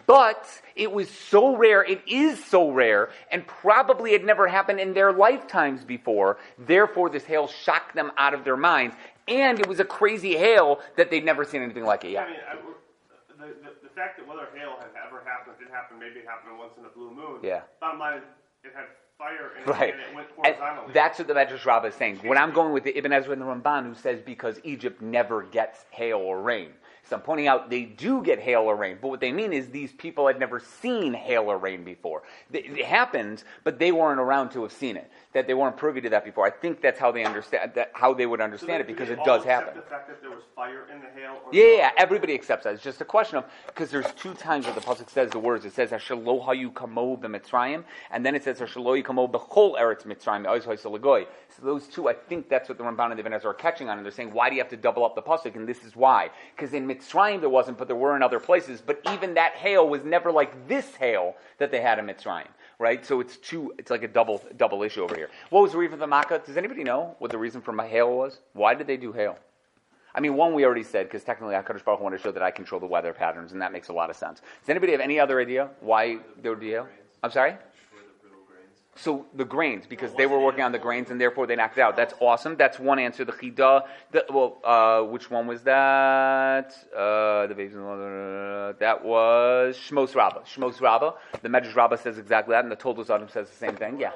But 0.07 0.49
it 0.75 0.91
was 0.91 1.09
so 1.09 1.55
rare, 1.55 1.83
it 1.83 2.01
is 2.07 2.43
so 2.43 2.71
rare, 2.71 3.11
and 3.31 3.45
probably 3.45 4.13
had 4.13 4.23
never 4.23 4.47
happened 4.47 4.79
in 4.79 4.93
their 4.93 5.13
lifetimes 5.13 5.83
before. 5.83 6.39
Therefore, 6.57 7.09
this 7.09 7.23
hail 7.23 7.47
shocked 7.47 7.93
them 7.93 8.11
out 8.17 8.33
of 8.33 8.43
their 8.43 8.57
minds. 8.57 8.95
And 9.27 9.59
it 9.59 9.67
was 9.67 9.79
a 9.79 9.85
crazy 9.85 10.35
hail 10.37 10.79
that 10.97 11.11
they'd 11.11 11.25
never 11.25 11.45
seen 11.45 11.61
anything 11.61 11.85
like 11.85 12.03
it 12.03 12.11
yet. 12.11 12.23
I 12.23 12.29
mean, 12.29 12.39
I, 12.49 12.55
the, 13.37 13.45
the, 13.45 13.71
the, 13.83 13.93
fact 13.95 14.17
that 14.17 14.27
whether 14.27 14.47
hail 14.55 14.75
has 14.79 14.89
ever 15.05 15.21
happened, 15.25 15.55
did 15.59 15.69
happen, 15.69 15.99
maybe 15.99 16.19
it 16.19 16.27
happened 16.27 16.57
once 16.57 16.77
in 16.77 16.85
a 16.85 16.89
blue 16.89 17.13
moon. 17.13 17.39
Yeah. 17.41 17.61
Bottom 17.79 17.99
line, 17.99 18.21
it 18.63 18.73
had 18.75 18.85
fire 19.17 19.51
and, 19.57 19.67
right. 19.67 19.93
and 19.93 20.01
it 20.01 20.15
went 20.15 20.27
horizontally. 20.35 20.85
And 20.87 20.93
that's 20.93 21.19
what 21.19 21.27
the 21.27 21.33
Medrash 21.33 21.65
Rabbah 21.65 21.87
is 21.87 21.95
saying. 21.95 22.19
When 22.23 22.37
I'm 22.37 22.53
going 22.53 22.73
with 22.73 22.83
the 22.83 22.97
Ibn 22.97 23.13
Ezra 23.13 23.33
and 23.33 23.41
the 23.41 23.45
Ramban, 23.45 23.85
who 23.85 23.95
says 23.95 24.21
because 24.21 24.59
Egypt 24.63 25.01
never 25.01 25.43
gets 25.43 25.85
hail 25.91 26.17
or 26.17 26.41
rain. 26.41 26.69
So 27.07 27.15
I'm 27.15 27.21
pointing 27.21 27.47
out 27.47 27.69
they 27.69 27.83
do 27.83 28.23
get 28.23 28.39
hail 28.39 28.61
or 28.61 28.75
rain, 28.75 28.97
but 29.01 29.09
what 29.09 29.19
they 29.19 29.31
mean 29.31 29.53
is 29.53 29.69
these 29.69 29.91
people 29.91 30.27
had 30.27 30.39
never 30.39 30.59
seen 30.59 31.13
hail 31.13 31.43
or 31.51 31.57
rain 31.57 31.83
before. 31.83 32.23
It 32.51 32.85
happens, 32.85 33.43
but 33.63 33.77
they 33.79 33.91
weren't 33.91 34.19
around 34.19 34.49
to 34.51 34.63
have 34.63 34.71
seen 34.71 34.97
it 34.97 35.11
that 35.33 35.47
they 35.47 35.53
weren't 35.53 35.77
privy 35.77 36.01
to 36.01 36.09
that 36.09 36.23
before. 36.23 36.47
I 36.47 36.49
think 36.49 36.81
that's 36.81 36.97
how 36.97 37.11
they 37.11 37.25
understand 37.25 37.73
that 37.75 37.91
how 37.93 38.13
they 38.13 38.25
would 38.25 38.41
understand 38.41 38.77
so 38.77 38.81
it 38.81 38.87
because 38.87 39.09
it 39.09 39.19
does 39.25 39.43
happen. 39.43 39.75
The 39.75 39.81
fact 39.81 40.07
that 40.07 40.21
there 40.21 40.31
was 40.31 40.43
fire 40.55 40.87
in 40.91 41.01
the 41.01 41.09
hail. 41.09 41.37
yeah, 41.51 41.77
yeah, 41.77 41.91
everybody 41.97 42.33
accepts 42.33 42.63
that. 42.63 42.73
It's 42.73 42.83
just 42.83 43.01
a 43.01 43.05
question 43.05 43.37
of 43.37 43.45
because 43.67 43.91
there's 43.91 44.11
two 44.13 44.33
times 44.33 44.65
where 44.65 44.73
the 44.73 44.81
pasuk 44.81 45.09
says 45.09 45.29
the 45.31 45.39
words. 45.39 45.65
It 45.65 45.73
says 45.73 45.91
"Hashalohayu 45.91 46.73
kamo 46.73 47.17
b'Mitzrayim," 47.17 47.83
and 48.11 48.25
then 48.25 48.33
it 48.33 48.43
says 48.43 48.59
"Hashalohayu 48.59 49.03
kamo 49.03 49.27
b'chol 49.27 49.79
eretz 49.79 50.05
Mitzrayim." 50.05 50.45
So 51.55 51.63
those 51.63 51.87
two, 51.87 52.09
I 52.09 52.13
think 52.13 52.49
that's 52.49 52.67
what 52.67 52.77
the 52.77 52.83
Ramban 52.83 53.11
and 53.11 53.19
the 53.19 53.25
Ibn 53.25 53.33
are 53.33 53.53
catching 53.53 53.89
on, 53.89 53.97
and 53.97 54.05
they're 54.05 54.11
saying, 54.11 54.33
why 54.33 54.49
do 54.49 54.55
you 54.55 54.61
have 54.61 54.69
to 54.71 54.77
double 54.77 55.05
up 55.05 55.15
the 55.15 55.21
pasuk? 55.21 55.55
And 55.55 55.67
this 55.67 55.83
is 55.83 55.95
why, 55.95 56.29
because 56.55 56.73
in 56.73 56.85
Mitzrayim 56.95 57.39
there 57.39 57.49
wasn't, 57.49 57.77
but 57.77 57.87
there 57.87 57.95
were 57.95 58.15
in 58.15 58.23
other 58.23 58.39
places. 58.39 58.81
But 58.81 59.01
even 59.11 59.33
that 59.35 59.53
hail 59.53 59.87
was 59.87 60.03
never 60.03 60.31
like 60.31 60.67
this 60.67 60.95
hail 60.95 61.35
that 61.57 61.71
they 61.71 61.81
had 61.81 61.99
in 61.99 62.05
Mitzrayim 62.05 62.47
right? 62.79 63.05
So 63.05 63.19
it's 63.19 63.37
two. 63.37 63.73
It's 63.77 63.91
like 63.91 64.03
a 64.03 64.07
double 64.07 64.43
double 64.57 64.83
issue 64.83 65.03
over 65.03 65.15
here. 65.15 65.29
What 65.49 65.63
was 65.63 65.71
the 65.71 65.77
reason 65.77 65.93
for 65.93 65.99
the 65.99 66.07
makkah? 66.07 66.41
Does 66.45 66.57
anybody 66.57 66.83
know 66.83 67.15
what 67.19 67.31
the 67.31 67.37
reason 67.37 67.61
for 67.61 67.71
my 67.71 67.87
hail 67.87 68.15
was? 68.15 68.39
Why 68.53 68.73
did 68.75 68.87
they 68.87 68.97
do 68.97 69.11
hail? 69.11 69.37
I 70.13 70.21
mean, 70.21 70.35
one 70.35 70.53
we 70.53 70.63
already 70.63 70.83
said 70.83 71.07
because 71.07 71.23
technically 71.23 71.55
Hakadosh 71.55 71.83
Baruch 71.83 71.99
wanted 71.99 72.17
to 72.17 72.23
show 72.23 72.31
that 72.31 72.41
I 72.41 72.49
control 72.49 72.79
the 72.79 72.87
weather 72.87 73.11
patterns, 73.11 73.51
and 73.51 73.61
that 73.61 73.73
makes 73.73 73.89
a 73.89 73.93
lot 73.93 74.09
of 74.09 74.15
sense. 74.15 74.39
Does 74.61 74.69
anybody 74.69 74.93
have 74.93 75.01
any 75.01 75.19
other 75.19 75.41
idea 75.41 75.69
why 75.81 76.19
there 76.41 76.51
would 76.51 76.61
be 76.61 76.71
hail? 76.71 76.87
I'm 77.21 77.31
sorry. 77.31 77.55
So 78.97 79.25
the 79.35 79.43
grains, 79.43 79.85
because 79.85 80.13
they 80.13 80.25
were 80.25 80.39
working 80.39 80.63
on 80.63 80.71
the 80.71 80.79
grains 80.79 81.11
and 81.11 81.19
therefore 81.19 81.47
they 81.47 81.55
knocked 81.57 81.77
it 81.77 81.81
out. 81.81 81.97
That's 81.97 82.13
awesome. 82.21 82.55
That's 82.55 82.79
one 82.79 82.97
answer. 82.97 83.25
The 83.25 83.33
chida, 83.33 83.85
the, 84.11 84.25
well, 84.29 84.57
uh, 84.63 85.01
which 85.03 85.29
one 85.29 85.47
was 85.47 85.63
that? 85.63 86.73
Uh, 86.95 87.47
the 87.47 88.75
that 88.79 89.03
was 89.03 89.77
Shmos 89.77 90.15
Rabbah. 90.15 90.43
Shmos 90.43 90.79
Rabbah. 90.79 91.11
The 91.41 91.49
Medrash 91.49 91.75
Rabbah 91.75 91.97
says 91.97 92.17
exactly 92.17 92.53
that, 92.53 92.63
and 92.63 92.71
the 92.71 92.77
Toldos 92.77 93.09
Adam 93.09 93.27
says 93.27 93.49
the 93.49 93.55
same 93.57 93.75
thing. 93.75 93.99
Yeah. 93.99 94.11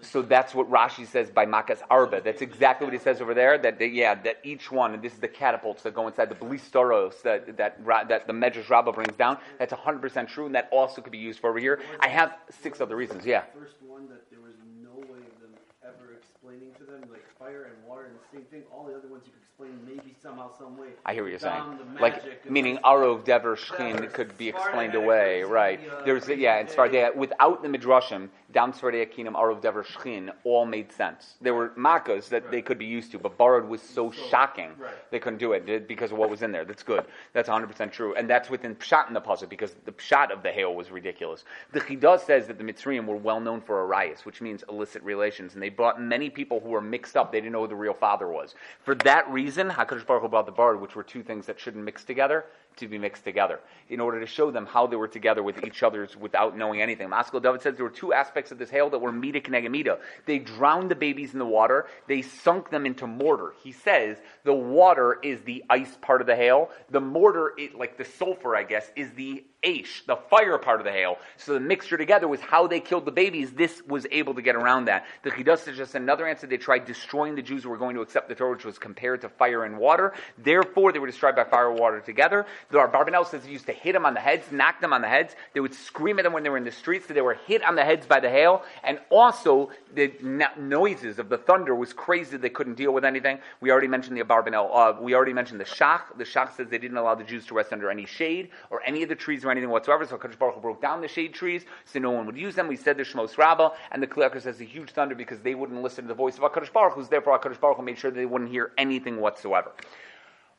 So 0.00 0.22
that's 0.22 0.54
what 0.54 0.70
Rashi 0.70 1.06
says 1.06 1.30
by 1.30 1.46
Makas 1.46 1.80
Arba. 1.90 2.20
That's 2.20 2.42
exactly 2.42 2.86
what 2.86 2.92
he 2.92 2.98
says 2.98 3.20
over 3.20 3.34
there. 3.34 3.56
That 3.56 3.78
they, 3.78 3.86
yeah, 3.86 4.14
that 4.22 4.38
each 4.42 4.70
one, 4.70 4.94
and 4.94 5.02
this 5.02 5.12
is 5.12 5.18
the 5.20 5.28
catapults 5.28 5.82
that 5.84 5.94
go 5.94 6.06
inside 6.06 6.28
the 6.28 6.34
blistoros 6.34 7.22
that 7.22 7.56
that 7.56 7.84
that 8.08 8.26
the 8.26 8.32
Medrash 8.32 8.68
Rabbah 8.68 8.92
brings 8.92 9.16
down. 9.16 9.38
That's 9.58 9.72
100 9.72 10.00
percent 10.00 10.28
true, 10.28 10.46
and 10.46 10.54
that 10.54 10.68
also 10.70 11.00
could 11.00 11.12
be 11.12 11.18
used 11.18 11.40
for 11.40 11.50
over 11.50 11.58
here. 11.58 11.80
I 12.00 12.08
have 12.08 12.36
six 12.50 12.80
other 12.80 12.96
reasons. 12.96 13.24
Yeah. 13.24 13.42
First 13.58 13.76
one 13.86 14.08
that 14.08 14.28
there 14.30 14.40
was 14.40 14.54
no 14.82 14.98
way 15.12 15.18
of 15.18 15.40
them 15.40 15.54
ever 15.84 16.20
explaining 16.56 16.74
to 16.78 16.84
them, 16.84 17.10
like 17.10 17.24
fire 17.38 17.64
and 17.64 17.88
water 17.88 18.06
and 18.06 18.14
the 18.14 18.36
same 18.36 18.46
thing. 18.46 18.62
All 18.72 18.84
the 18.84 18.94
other 18.94 19.08
ones 19.08 19.24
you 19.26 19.32
could 19.32 19.42
explain 19.42 19.78
maybe 19.86 20.14
somehow, 20.22 20.50
some 20.58 20.76
way. 20.76 20.88
I 21.04 21.14
hear 21.14 21.22
what 21.22 21.30
you're 21.30 21.38
saying. 21.38 21.62
Like 22.00 22.22
and 22.22 22.50
meaning 22.50 22.78
Arov 22.84 23.24
Dever 23.24 23.56
Shchin 23.56 24.12
could 24.12 24.36
be 24.36 24.48
explained 24.48 24.94
away, 24.94 25.42
right? 25.42 25.82
the, 25.82 25.96
uh, 25.96 26.04
There's 26.04 26.28
yeah, 26.28 26.58
in 26.58 26.66
day. 26.66 26.72
Sfardia 26.74 27.16
without 27.16 27.62
the 27.62 27.68
midrashim, 27.68 28.28
Dam 28.52 28.72
Sfardia 28.72 29.06
Kinim 29.10 29.32
Arov 29.34 29.60
Dever 29.60 29.84
Shchin 29.84 30.30
all 30.44 30.66
made 30.66 30.92
sense. 30.92 31.34
There 31.40 31.54
were 31.54 31.70
makas 31.70 32.28
that 32.28 32.50
they 32.50 32.62
could 32.62 32.78
be 32.78 32.86
used 32.86 33.12
to, 33.12 33.18
but 33.18 33.36
borrowed 33.36 33.68
was 33.68 33.82
so 33.82 34.10
shocking 34.10 34.70
right. 34.78 34.92
they 35.10 35.18
couldn't 35.18 35.38
do 35.38 35.52
it 35.52 35.88
because 35.88 36.12
of 36.12 36.18
what 36.18 36.30
was 36.30 36.42
in 36.42 36.52
there. 36.52 36.64
That's 36.64 36.82
good. 36.82 37.04
That's 37.32 37.48
100 37.48 37.66
percent 37.66 37.92
true, 37.92 38.14
and 38.14 38.28
that's 38.28 38.50
within 38.50 38.74
pshat 38.76 39.08
in 39.08 39.14
the 39.14 39.20
puzzle 39.20 39.48
because 39.48 39.74
the 39.84 39.92
pshat 39.92 40.30
of 40.30 40.42
the 40.42 40.50
hail 40.50 40.74
was 40.74 40.90
ridiculous. 40.90 41.44
The 41.72 41.80
Chidah 41.80 42.20
says 42.20 42.46
that 42.46 42.58
the 42.58 42.64
Mitzrayim 42.64 43.06
were 43.06 43.16
well 43.16 43.40
known 43.40 43.60
for 43.60 43.86
arayas, 43.86 44.24
which 44.24 44.40
means 44.40 44.64
illicit 44.68 45.02
relations, 45.02 45.54
and 45.54 45.62
they 45.62 45.68
brought 45.68 46.00
many 46.00 46.30
people 46.30 46.45
who 46.48 46.58
were 46.70 46.80
mixed 46.80 47.16
up. 47.16 47.32
They 47.32 47.40
didn't 47.40 47.52
know 47.52 47.62
who 47.62 47.68
the 47.68 47.74
real 47.76 47.94
father 47.94 48.28
was. 48.28 48.54
For 48.84 48.94
that 48.96 49.28
reason, 49.30 49.68
Hakadosh 49.68 50.06
Baruch 50.06 50.22
Hu 50.22 50.28
brought 50.28 50.46
the 50.46 50.52
Barad, 50.52 50.80
which 50.80 50.94
were 50.94 51.02
two 51.02 51.22
things 51.22 51.46
that 51.46 51.58
shouldn't 51.58 51.84
mix 51.84 52.04
together, 52.04 52.46
to 52.76 52.88
be 52.88 52.98
mixed 52.98 53.24
together 53.24 53.60
in 53.88 54.00
order 54.00 54.20
to 54.20 54.26
show 54.26 54.50
them 54.50 54.66
how 54.66 54.86
they 54.86 54.96
were 54.96 55.08
together 55.08 55.42
with 55.42 55.64
each 55.64 55.82
other's 55.82 56.16
without 56.16 56.56
knowing 56.56 56.82
anything. 56.82 57.08
Maskil 57.08 57.40
L'David 57.40 57.62
says 57.62 57.76
there 57.76 57.84
were 57.84 57.90
two 57.90 58.12
aspects 58.12 58.50
of 58.50 58.58
this 58.58 58.70
hail 58.70 58.90
that 58.90 58.98
were 58.98 59.12
mida 59.12 59.40
kenegamida. 59.40 59.98
They 60.26 60.38
drowned 60.38 60.90
the 60.90 60.94
babies 60.94 61.32
in 61.32 61.38
the 61.38 61.46
water. 61.46 61.86
They 62.06 62.22
sunk 62.22 62.70
them 62.70 62.86
into 62.86 63.06
mortar. 63.06 63.54
He 63.62 63.72
says 63.72 64.18
the 64.44 64.54
water 64.54 65.18
is 65.22 65.42
the 65.42 65.64
ice 65.70 65.96
part 66.00 66.20
of 66.20 66.26
the 66.26 66.36
hail. 66.36 66.70
The 66.90 67.00
mortar, 67.00 67.52
it, 67.56 67.74
like 67.74 67.96
the 67.96 68.04
sulfur, 68.04 68.56
I 68.56 68.64
guess, 68.64 68.90
is 68.96 69.10
the 69.12 69.44
Aish, 69.66 70.06
the 70.06 70.16
fire 70.30 70.58
part 70.58 70.80
of 70.80 70.86
the 70.86 70.92
hail. 70.92 71.16
So 71.38 71.54
the 71.54 71.60
mixture 71.60 71.96
together 71.96 72.28
was 72.28 72.40
how 72.40 72.68
they 72.68 72.78
killed 72.78 73.04
the 73.04 73.10
babies. 73.10 73.50
This 73.50 73.82
was 73.88 74.06
able 74.12 74.34
to 74.34 74.42
get 74.42 74.54
around 74.54 74.84
that. 74.84 75.06
The 75.24 75.30
Chidas 75.30 75.66
is 75.66 75.76
just 75.76 75.94
another 75.96 76.26
answer. 76.26 76.46
They 76.46 76.56
tried 76.56 76.84
destroying 76.84 77.34
the 77.34 77.42
Jews 77.42 77.64
who 77.64 77.70
were 77.70 77.76
going 77.76 77.96
to 77.96 78.02
accept 78.02 78.28
the 78.28 78.34
Torah, 78.36 78.52
which 78.52 78.64
was 78.64 78.78
compared 78.78 79.22
to 79.22 79.28
fire 79.28 79.64
and 79.64 79.76
water. 79.78 80.12
Therefore, 80.38 80.92
they 80.92 81.00
were 81.00 81.08
destroyed 81.08 81.34
by 81.34 81.44
fire 81.44 81.70
and 81.70 81.80
water 81.80 82.00
together. 82.00 82.46
The 82.70 82.78
Barbanel 82.78 83.26
says 83.26 83.44
they 83.44 83.50
used 83.50 83.66
to 83.66 83.72
hit 83.72 83.92
them 83.92 84.04
on 84.04 84.14
the 84.14 84.20
heads, 84.20 84.50
knock 84.50 84.80
them 84.80 84.92
on 84.92 85.02
the 85.02 85.08
heads. 85.08 85.36
They 85.54 85.60
would 85.60 85.74
scream 85.74 86.18
at 86.18 86.22
them 86.22 86.32
when 86.32 86.42
they 86.42 86.48
were 86.48 86.56
in 86.56 86.64
the 86.64 86.72
streets. 86.72 87.06
So 87.06 87.14
they 87.14 87.20
were 87.20 87.38
hit 87.46 87.62
on 87.62 87.76
the 87.76 87.84
heads 87.84 88.06
by 88.06 88.20
the 88.20 88.28
hail. 88.28 88.62
And 88.82 88.98
also, 89.10 89.70
the 89.94 90.12
no- 90.20 90.48
noises 90.58 91.18
of 91.18 91.28
the 91.28 91.38
thunder 91.38 91.74
was 91.74 91.92
crazy. 91.92 92.36
They 92.36 92.50
couldn't 92.50 92.74
deal 92.74 92.92
with 92.92 93.04
anything. 93.04 93.38
We 93.60 93.70
already 93.70 93.86
mentioned 93.86 94.16
the 94.16 94.22
Barbanel. 94.22 94.70
Uh, 94.72 95.00
we 95.00 95.14
already 95.14 95.32
mentioned 95.32 95.60
the 95.60 95.64
Shach. 95.64 96.16
The 96.18 96.24
Shach 96.24 96.56
says 96.56 96.68
they 96.68 96.78
didn't 96.78 96.96
allow 96.96 97.14
the 97.14 97.24
Jews 97.24 97.46
to 97.46 97.54
rest 97.54 97.72
under 97.72 97.90
any 97.90 98.06
shade 98.06 98.50
or 98.70 98.82
any 98.84 99.02
of 99.02 99.08
the 99.08 99.14
trees 99.14 99.44
or 99.44 99.50
anything 99.50 99.70
whatsoever. 99.70 100.04
So 100.04 100.18
Kadosh 100.18 100.38
Baruch 100.38 100.60
broke 100.60 100.82
down 100.82 101.00
the 101.00 101.08
shade 101.08 101.34
trees 101.34 101.64
so 101.84 101.98
no 101.98 102.10
one 102.10 102.26
would 102.26 102.36
use 102.36 102.54
them. 102.54 102.68
We 102.68 102.76
said 102.76 102.96
the 102.96 103.04
Shmos 103.04 103.38
Rabbah 103.38 103.70
and 103.92 104.02
the 104.02 104.06
Kli 104.06 104.28
Yakar 104.28 104.42
says 104.42 104.58
the 104.58 104.66
huge 104.66 104.90
thunder 104.90 105.14
because 105.14 105.40
they 105.40 105.54
wouldn't 105.54 105.82
listen 105.82 106.04
to 106.04 106.08
the 106.08 106.14
voice 106.14 106.36
of 106.36 106.42
HaKadosh 106.42 106.72
Baruch 106.72 106.94
Hu. 106.94 107.04
Therefore, 107.04 107.38
HaKadosh 107.38 107.60
Baruch 107.60 107.82
made 107.84 107.98
sure 107.98 108.10
they 108.10 108.26
wouldn't 108.26 108.50
hear 108.50 108.72
anything 108.76 109.20
whatsoever. 109.20 109.72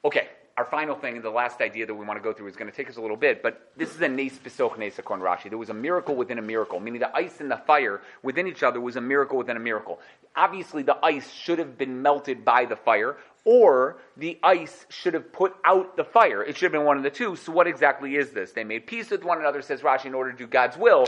Okay, 0.06 0.30
our 0.58 0.66
final 0.66 0.96
thing, 0.96 1.16
and 1.16 1.24
the 1.24 1.30
last 1.30 1.62
idea 1.62 1.86
that 1.86 1.94
we 1.94 2.04
want 2.04 2.18
to 2.18 2.24
go 2.24 2.34
through 2.34 2.48
is 2.48 2.56
going 2.56 2.70
to 2.70 2.76
take 2.76 2.90
us 2.90 2.98
a 2.98 3.02
little 3.02 3.16
bit, 3.16 3.44
but 3.44 3.72
this 3.78 3.94
is 3.94 4.02
a 4.02 4.10
nes 4.10 4.40
besoch 4.40 4.78
nes 4.80 4.96
Rashi. 4.96 5.50
There 5.50 5.58
was 5.58 5.70
a 5.70 5.74
miracle 5.74 6.16
within 6.16 6.40
a 6.40 6.42
miracle, 6.42 6.80
meaning 6.80 7.00
the 7.00 7.16
ice 7.16 7.40
and 7.40 7.52
the 7.52 7.58
fire 7.58 8.02
within 8.24 8.48
each 8.48 8.64
other 8.64 8.82
was 8.82 8.96
a 8.96 9.02
miracle 9.02 9.38
within 9.38 9.56
a 9.56 9.60
miracle. 9.60 10.00
Obviously, 10.36 10.82
the 10.82 10.98
ice 11.06 11.32
should 11.32 11.60
have 11.60 11.78
been 11.78 12.02
melted 12.02 12.44
by 12.44 12.66
the 12.66 12.76
fire, 12.76 13.18
or 13.46 13.98
the 14.18 14.40
ice 14.42 14.88
should 14.90 15.14
have 15.14 15.32
put 15.32 15.56
out 15.64 15.96
the 15.96 16.04
fire. 16.04 16.44
It 16.44 16.58
should 16.58 16.66
have 16.66 16.72
been 16.72 16.86
one 16.86 16.98
of 16.98 17.04
the 17.04 17.12
two. 17.12 17.36
So, 17.36 17.52
what 17.52 17.68
exactly 17.68 18.16
is 18.16 18.32
this? 18.32 18.52
They 18.52 18.64
made 18.64 18.88
peace 18.88 19.12
with 19.12 19.24
one 19.24 19.38
another, 19.38 19.62
says 19.62 19.82
Rashi, 19.82 20.06
in 20.06 20.16
order 20.16 20.32
to 20.32 20.38
do 20.38 20.48
God's 20.48 20.76
will. 20.76 21.08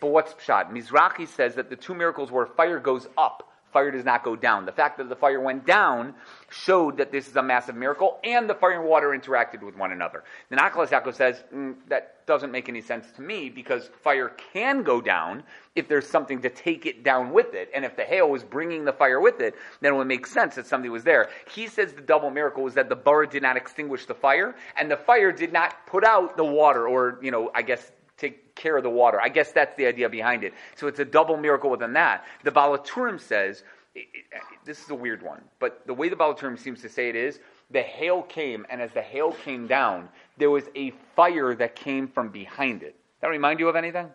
But 0.00 0.08
what's 0.08 0.32
pshat? 0.34 0.70
Mizrahi 0.70 1.26
says 1.26 1.56
that 1.56 1.70
the 1.70 1.76
two 1.76 1.94
miracles 1.94 2.30
where 2.30 2.46
fire 2.46 2.78
goes 2.78 3.08
up 3.18 3.50
fire 3.76 3.90
does 3.90 4.06
not 4.06 4.24
go 4.24 4.34
down. 4.34 4.64
The 4.64 4.72
fact 4.72 4.96
that 4.96 5.10
the 5.10 5.16
fire 5.16 5.38
went 5.38 5.66
down 5.66 6.14
showed 6.48 6.96
that 6.96 7.12
this 7.12 7.28
is 7.28 7.36
a 7.36 7.42
massive 7.42 7.74
miracle, 7.74 8.18
and 8.24 8.48
the 8.48 8.54
fire 8.54 8.80
and 8.80 8.88
water 8.88 9.08
interacted 9.08 9.62
with 9.62 9.76
one 9.76 9.92
another. 9.92 10.24
The 10.48 10.56
Nachalas 10.56 10.88
Yaakov 10.88 11.14
says 11.14 11.44
mm, 11.54 11.74
that 11.88 12.24
doesn't 12.24 12.50
make 12.50 12.70
any 12.70 12.80
sense 12.80 13.04
to 13.16 13.20
me 13.20 13.50
because 13.50 13.90
fire 14.02 14.32
can 14.54 14.82
go 14.82 15.02
down 15.02 15.42
if 15.74 15.88
there's 15.88 16.08
something 16.08 16.40
to 16.40 16.48
take 16.48 16.86
it 16.86 17.04
down 17.04 17.32
with 17.34 17.52
it, 17.52 17.68
and 17.74 17.84
if 17.84 17.94
the 17.96 18.04
hail 18.04 18.30
was 18.30 18.42
bringing 18.42 18.82
the 18.86 18.94
fire 18.94 19.20
with 19.20 19.42
it, 19.42 19.54
then 19.82 19.92
it 19.92 19.96
would 19.98 20.06
make 20.06 20.26
sense 20.26 20.54
that 20.54 20.66
something 20.66 20.90
was 20.90 21.04
there. 21.04 21.28
He 21.54 21.66
says 21.66 21.92
the 21.92 22.00
double 22.00 22.30
miracle 22.30 22.62
was 22.62 22.72
that 22.74 22.88
the 22.88 22.96
barad 22.96 23.28
did 23.28 23.42
not 23.42 23.58
extinguish 23.58 24.06
the 24.06 24.14
fire, 24.14 24.56
and 24.78 24.90
the 24.90 24.96
fire 24.96 25.32
did 25.32 25.52
not 25.52 25.86
put 25.86 26.02
out 26.02 26.38
the 26.38 26.44
water, 26.44 26.88
or 26.88 27.18
you 27.20 27.30
know, 27.30 27.50
I 27.54 27.60
guess 27.60 27.92
take 28.16 28.54
care 28.54 28.76
of 28.76 28.82
the 28.82 28.90
water. 28.90 29.20
I 29.20 29.28
guess 29.28 29.52
that's 29.52 29.76
the 29.76 29.86
idea 29.86 30.08
behind 30.08 30.44
it. 30.44 30.54
So 30.74 30.86
it's 30.86 31.00
a 31.00 31.04
double 31.04 31.36
miracle 31.36 31.70
within 31.70 31.92
that. 31.94 32.24
The 32.44 32.50
Baal 32.50 32.76
HaTurim 32.76 33.20
says, 33.20 33.62
it, 33.94 34.06
it, 34.12 34.24
this 34.64 34.82
is 34.82 34.90
a 34.90 34.94
weird 34.94 35.22
one, 35.22 35.42
but 35.58 35.86
the 35.86 35.94
way 35.94 36.08
the 36.08 36.16
Baal 36.16 36.34
HaTurim 36.34 36.58
seems 36.58 36.82
to 36.82 36.88
say 36.88 37.08
it 37.08 37.16
is, 37.16 37.40
the 37.70 37.82
hail 37.82 38.22
came, 38.22 38.64
and 38.70 38.80
as 38.80 38.92
the 38.92 39.02
hail 39.02 39.32
came 39.32 39.66
down, 39.66 40.08
there 40.36 40.50
was 40.50 40.64
a 40.74 40.92
fire 41.14 41.54
that 41.54 41.74
came 41.74 42.06
from 42.06 42.28
behind 42.28 42.82
it. 42.82 42.94
That 43.20 43.28
remind 43.28 43.58
you 43.58 43.68
of 43.68 43.76
anything? 43.76 44.08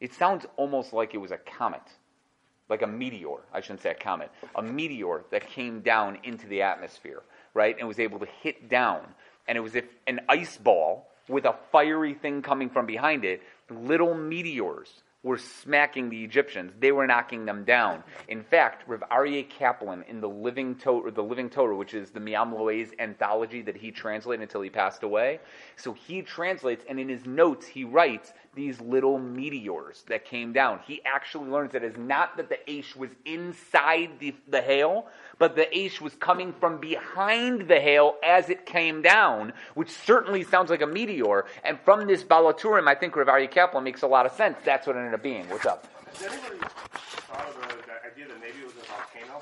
It 0.00 0.14
sounds 0.14 0.46
almost 0.56 0.92
like 0.92 1.14
it 1.14 1.18
was 1.18 1.30
a 1.30 1.38
comet, 1.38 1.82
like 2.68 2.82
a 2.82 2.86
meteor. 2.86 3.38
I 3.52 3.60
shouldn't 3.60 3.82
say 3.82 3.90
a 3.90 3.94
comet, 3.94 4.30
a 4.54 4.62
meteor 4.62 5.24
that 5.30 5.48
came 5.48 5.80
down 5.80 6.18
into 6.22 6.46
the 6.46 6.62
atmosphere, 6.62 7.22
right, 7.54 7.76
and 7.78 7.88
was 7.88 7.98
able 7.98 8.18
to 8.20 8.28
hit 8.42 8.68
down. 8.68 9.00
And 9.48 9.56
it 9.56 9.60
was 9.60 9.74
if 9.74 9.86
an 10.06 10.20
ice 10.28 10.56
ball 10.58 11.07
with 11.28 11.44
a 11.44 11.56
fiery 11.70 12.14
thing 12.14 12.42
coming 12.42 12.70
from 12.70 12.86
behind 12.86 13.24
it, 13.24 13.42
little 13.70 14.14
meteors 14.14 15.02
were 15.24 15.38
smacking 15.38 16.08
the 16.08 16.24
Egyptians. 16.24 16.72
They 16.78 16.92
were 16.92 17.06
knocking 17.06 17.44
them 17.44 17.64
down. 17.64 18.04
In 18.28 18.42
fact, 18.42 18.84
Rav 18.86 19.02
Aryeh 19.10 19.48
Kaplan 19.48 20.04
in 20.08 20.20
the 20.20 20.28
Living 20.28 20.76
Torah, 20.76 21.10
the 21.10 21.22
Living 21.22 21.50
Torah, 21.50 21.76
which 21.76 21.92
is 21.92 22.10
the 22.10 22.20
Me'am 22.20 22.52
Lo'ez 22.52 22.92
anthology 23.00 23.60
that 23.62 23.76
he 23.76 23.90
translated 23.90 24.42
until 24.42 24.60
he 24.60 24.70
passed 24.70 25.02
away. 25.02 25.40
So 25.76 25.92
he 25.92 26.22
translates, 26.22 26.84
and 26.88 27.00
in 27.00 27.08
his 27.08 27.26
notes 27.26 27.66
he 27.66 27.82
writes 27.82 28.32
these 28.58 28.80
little 28.80 29.20
meteors 29.20 30.02
that 30.08 30.24
came 30.24 30.52
down. 30.52 30.80
He 30.84 31.00
actually 31.04 31.48
learns 31.48 31.70
that 31.72 31.84
it's 31.84 31.96
not 31.96 32.36
that 32.38 32.48
the 32.48 32.58
Aish 32.66 32.96
was 32.96 33.10
inside 33.24 34.10
the, 34.18 34.34
the 34.48 34.60
hail, 34.60 35.06
but 35.38 35.54
the 35.54 35.66
Aish 35.72 36.00
was 36.00 36.16
coming 36.16 36.52
from 36.58 36.80
behind 36.80 37.68
the 37.68 37.78
hail 37.78 38.16
as 38.24 38.50
it 38.50 38.66
came 38.66 39.00
down, 39.00 39.52
which 39.74 39.90
certainly 39.90 40.42
sounds 40.42 40.70
like 40.70 40.82
a 40.82 40.86
meteor. 40.88 41.46
And 41.62 41.78
from 41.84 42.08
this 42.08 42.24
Baal 42.24 42.52
HaTurim, 42.52 42.88
I 42.88 42.96
think 42.96 43.14
Rav 43.14 43.28
Aryeh 43.28 43.48
Kaplan 43.48 43.84
makes 43.84 44.02
a 44.02 44.08
lot 44.08 44.26
of 44.26 44.32
sense. 44.32 44.56
That's 44.64 44.88
what 44.88 44.96
it 44.96 44.98
ended 44.98 45.14
up 45.14 45.22
being. 45.22 45.48
What's 45.48 45.64
up? 45.64 45.86
Has 46.14 46.22
anybody 46.26 46.58
thought 46.58 47.46
of 47.48 47.54
the, 47.54 47.76
the 47.86 48.10
idea 48.10 48.26
that 48.26 48.40
maybe 48.40 48.58
it 48.58 48.64
was 48.64 48.74
a 48.74 48.86
volcano? 48.88 49.40